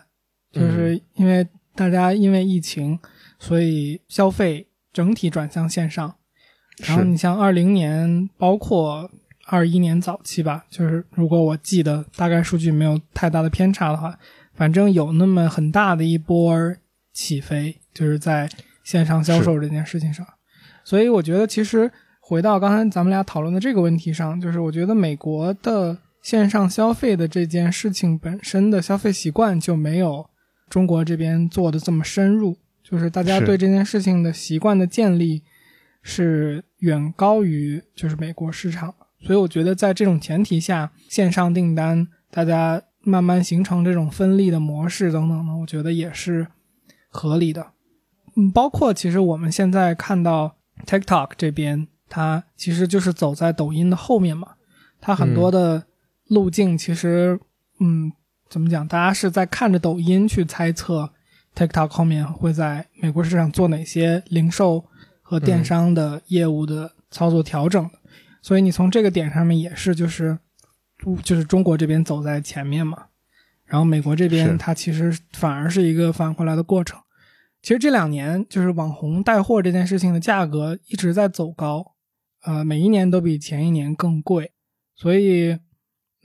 [0.51, 2.99] 就是因为大家因为疫情，
[3.39, 6.13] 所以消费整体转向线上。
[6.86, 9.09] 然后你像二零年，包括
[9.46, 14.18] 二一年早期吧，就是如果我记得大概数据没有太大的偏差的话，
[14.54, 16.76] 反正有那么很大的一波
[17.12, 18.50] 起飞，就是在
[18.84, 20.26] 线上销售这件事情上。
[20.84, 30.30] 所以我觉得，其实回到刚才咱们俩讨论的这个问题上，就是我觉得美国的线上消费的这件事情本身的消费习惯就没有
[30.70, 35.44] 中国这边做的这么深入，就是大家对这件事情的习惯的建立
[36.02, 38.94] 是远高于就是美国市场，
[39.26, 46.47] 所以我觉得在这种前提下，线上订单大家慢慢形成这种分利的模式等等呢，我觉得也是
[47.09, 47.71] 合理的。
[48.36, 54.55] 嗯，包括其实我们现在看到 TikTok 这边，它其实就是走在抖音的后面嘛，
[54.99, 55.84] 它很多的
[56.28, 57.39] 路径其实，
[57.80, 58.11] 嗯，
[58.49, 58.88] 怎么讲？
[58.88, 61.11] 大家是在看着抖音去猜测
[61.55, 64.84] TikTok 后面会在美国市场做哪些零售
[65.21, 67.89] 和电商的业务的操作调整。
[68.44, 70.38] 所以你从这个点上面也是就是，
[71.24, 73.06] 就是中国这边走在前面嘛，
[73.66, 77.00] 然后美国这边它其实反而是一个反过来的过程。
[77.62, 81.94] 其实这两年就是网红带货这件事情的价格一直在走高，
[82.44, 84.52] 呃，每一年都比前一年更贵，
[84.94, 85.58] 所以，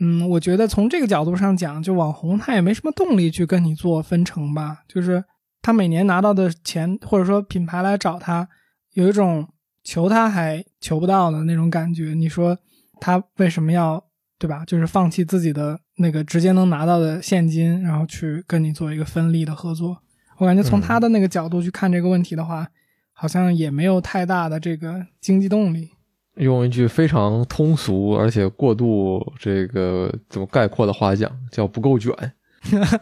[0.01, 5.23] 嗯，我觉得从这个角度上讲，就网红他也没什么动力去跟你做分成吧，就是
[5.63, 8.49] 他每年拿到的钱，或者说品牌来找他，
[8.95, 9.49] 有一种
[9.89, 12.13] 求他还求不到的那种感觉。
[12.13, 12.59] 你说
[13.01, 14.05] 他为什么要
[14.39, 14.63] 对吧？
[14.67, 19.97] 就是放弃自己的那个直接能拿到的现金，然后去跟你做一个分利的合作？
[20.37, 22.69] 我感觉从他的那个角度去看这个问题的话，
[23.15, 25.89] 好像也没有太大的这个经济动力。
[26.35, 32.13] 用一句非常通俗而且过度这个怎么概括的话讲，叫不够卷，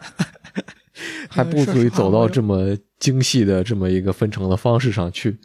[1.29, 5.37] 还不足以走到这么精细的这么一个分成的方式上去。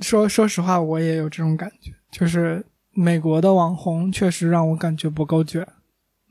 [0.00, 5.66] 说说实话，我也有这种感觉，就是美国的网红确实让我感觉不够卷。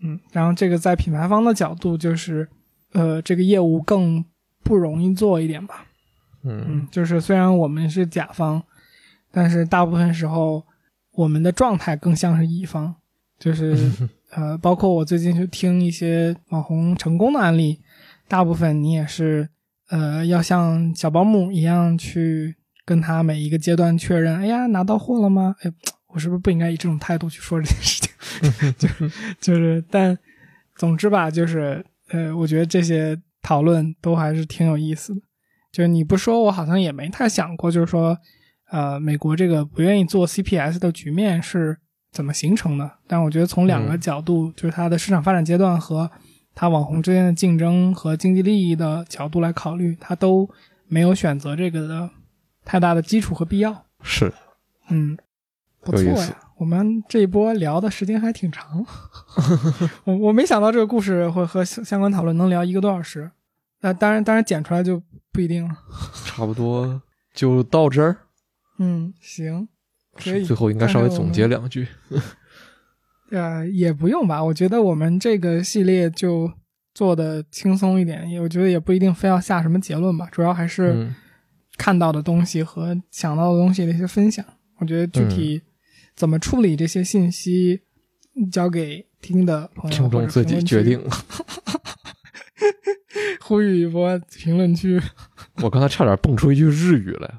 [0.02, 2.48] 嗯，然后这个在品牌方的角度，就是
[2.94, 4.24] 呃，这个业务更
[4.64, 5.86] 不容易做一点吧。
[6.44, 8.64] 嗯嗯，就是虽然我们是甲方，
[9.32, 10.66] 但是大部分时候
[11.12, 12.96] 我们的状态更像是乙方，
[13.38, 13.76] 就是
[14.32, 17.82] 呃，包括我最近去听一些网红成功的案例，
[18.30, 19.50] 大部分你也是
[19.90, 22.56] 呃要像小保姆一样去
[22.90, 25.56] 跟他每一个阶段确认，哎呀拿到货了吗？
[25.62, 25.72] 哎，
[26.08, 28.74] 我是不是不应该以这种态度去说这件事情？
[28.80, 30.18] 就是就是，但
[30.76, 35.22] 总之吧，就是呃，我觉得这些讨论都还是挺有意思的。
[35.72, 38.18] 就是你不说，我好像也没太想过，就是说，
[38.72, 41.78] 呃，美国这个不愿意做 CPS 的局面是
[42.12, 42.90] 怎么形成的？
[43.08, 46.10] 但我觉得从两个嗯角度，就是它的市场发展阶段和
[46.56, 50.50] 它网红之间的竞争和经济利益的角度来考虑，它都
[50.88, 52.10] 没有选择这个的
[52.70, 53.88] 太大的基础和必要。
[54.04, 54.32] 是
[54.90, 55.18] 嗯，
[55.82, 58.86] 不错呀，我们这一波聊的时间还挺长。
[60.06, 63.32] 我我没想到这个故事会和相相关讨论能聊一个多小时。
[63.82, 65.02] 那当然，当然剪出来就
[65.32, 65.76] 不一定了。
[66.26, 67.02] 差不多
[67.34, 68.16] 就到这儿。
[68.78, 69.68] 嗯，行，
[70.14, 71.88] 可以最后应该稍微总结两句。
[73.32, 74.44] 呃，也不用吧。
[74.44, 76.52] 我觉得我们这个系列就
[76.94, 81.16] 做的轻松一点，也我觉得也不一定非要下什么结论吧，主要还是嗯
[81.80, 84.46] 看到的东西和想到的东西的一些分享。
[84.78, 85.62] 我觉得具嗯体
[86.16, 87.82] 怎么处理这些信息，
[88.52, 91.02] 交给听的朋友听众自己决定。
[93.42, 95.02] 呼吁一波评论区。
[95.64, 97.34] 我刚才差点蹦出一句日语来，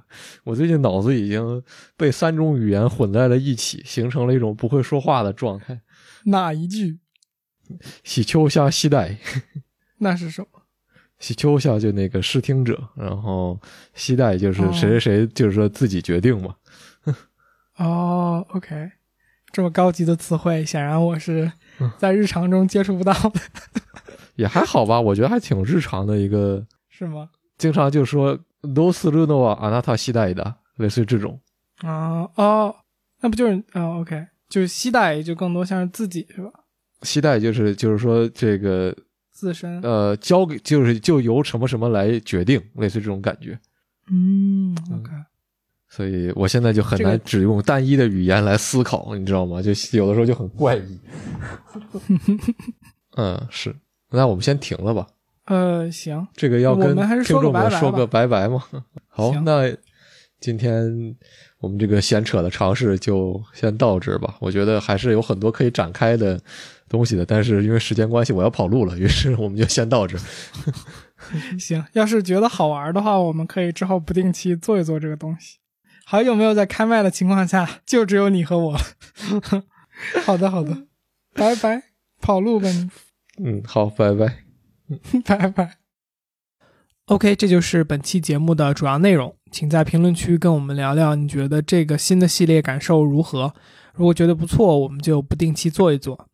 [0.44, 1.62] 我最近脑子已经
[1.96, 5.80] 被三种语言混在了一起，形成了一种不会说话的状态。
[6.24, 6.98] 哪一句？
[8.02, 9.18] 喜秋下西带，
[9.98, 10.59] 那是什么？
[11.20, 13.56] 喜秋下就那个试听者，然后
[13.94, 16.56] 西代就是哦谁谁谁，就是说自己决定嘛。
[17.76, 18.90] 哦，OK，
[19.52, 23.40] 这么高级的词汇，显然我是嗯在日常中接触不到的，
[24.36, 27.30] 也还好吧，我觉得还挺日常的一个，是吗？
[27.56, 28.38] 经常就说
[28.74, 31.40] “do s u 的话，啊，那他西代的”，类似于这种。
[31.82, 32.74] 啊哦，
[33.20, 36.50] 那不就是哦，OK，就是期待就更多像是自己是吧？
[37.02, 38.94] 西代就是就是说这个
[39.40, 43.58] 自身，呃交给就是就由什么什么来决定，类似这种感觉。
[44.10, 45.10] 嗯，OK，
[45.88, 49.62] 所以我现在就很难只用单一的语言来思考，你知道吗？
[49.62, 51.00] 就有的时候就很怪异。
[53.16, 53.74] 嗯，是。
[54.10, 55.06] 那我们先停了吧，
[55.46, 58.62] 呃，行，这个要跟听众们说个拜拜吗。
[59.08, 59.72] 好，那
[60.40, 61.16] 今天
[61.60, 64.36] 我们这个闲扯的尝试就先到这儿吧。
[64.40, 66.40] 我觉得还是有很多可以展开的
[66.90, 70.20] 东西的，但是因为时间关系，我要跑路了，于是我们就先到这儿。
[71.56, 75.58] 行，要是觉得好玩的话，我们可以之后不定期做一做这个东西。
[76.04, 78.80] 好久没有在开麦的情况下，就只有你和我了。
[80.26, 80.86] 好的，好的，
[81.34, 81.84] 拜拜，
[82.20, 82.90] 跑路吧你。
[83.42, 84.38] 嗯，好，拜拜。
[85.24, 85.76] 拜拜。
[87.06, 93.54] OK，这就是本期节目的主要内容，请在评论区跟我们聊聊，你觉得这个新的系列感受如何？
[93.94, 96.28] 如果觉得不错，我们就不定期做一做。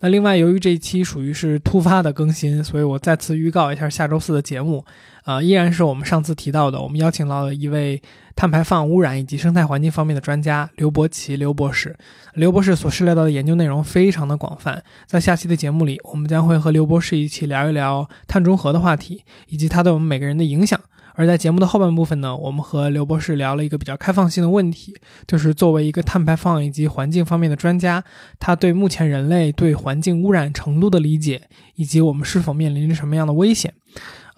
[0.00, 4.84] 那另外，由于这一期属于是突发的更新，所以我再次预告一下下周四的节目。
[5.24, 8.00] 啊、依然是我们上次提到的，我们邀请到了一位
[8.34, 11.94] 碳排放、污染以及生态环境方面的专家刘伯奇刘博士。
[12.34, 20.80] 刘博士所涉猎到的研究内容非常的广泛，在下期的节目里，我们将会和刘博士一起聊一聊碳中和的话题，以及它对我们每个人的影响。
[21.20, 24.96] 而在节目的后半部分呢，我们和刘博士聊了一个比较开放性的问题，
[25.26, 28.02] 就是作为一个碳排放以及环境方面的专家，
[28.38, 31.42] 他对目前人类对环境污染程度的理解，
[31.74, 33.74] 以及我们是否面临着什么样的危险。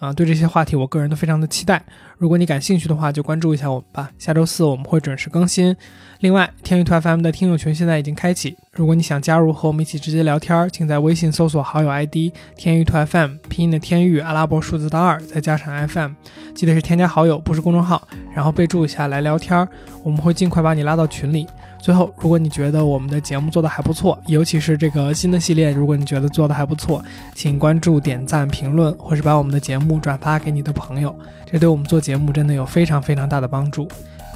[0.03, 1.81] 啊，对这些话题我个人都非常的期待。
[2.17, 4.11] 如果你感兴趣的话，就关注一下我们吧。
[4.19, 5.73] 下周四我们会准时更新。
[6.19, 16.11] 另外，天域图 FM 的听友群现在已经开启，如果你想加入和我们一起直接聊天，请在微信搜索好友 ID 天域图 FM，拼音的天域，阿拉伯数字的二，再加上 FM，
[16.53, 19.65] 记得是添加好友，不是公众号，然后备注一下来聊天，
[20.03, 21.47] 我们会尽快把你拉到群里。
[21.83, 27.03] 最后，如果你觉得我们的节目做得还不错，尤其是这个新的系列，如果你觉得做得还不错，
[27.35, 31.13] 请关注、点赞、评论，或是把我们的节目转发给你的朋友，
[31.45, 33.85] 这对我们做节目真的有非常非常大的帮助。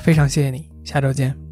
[0.01, 1.46] 非常谢谢你，下周见。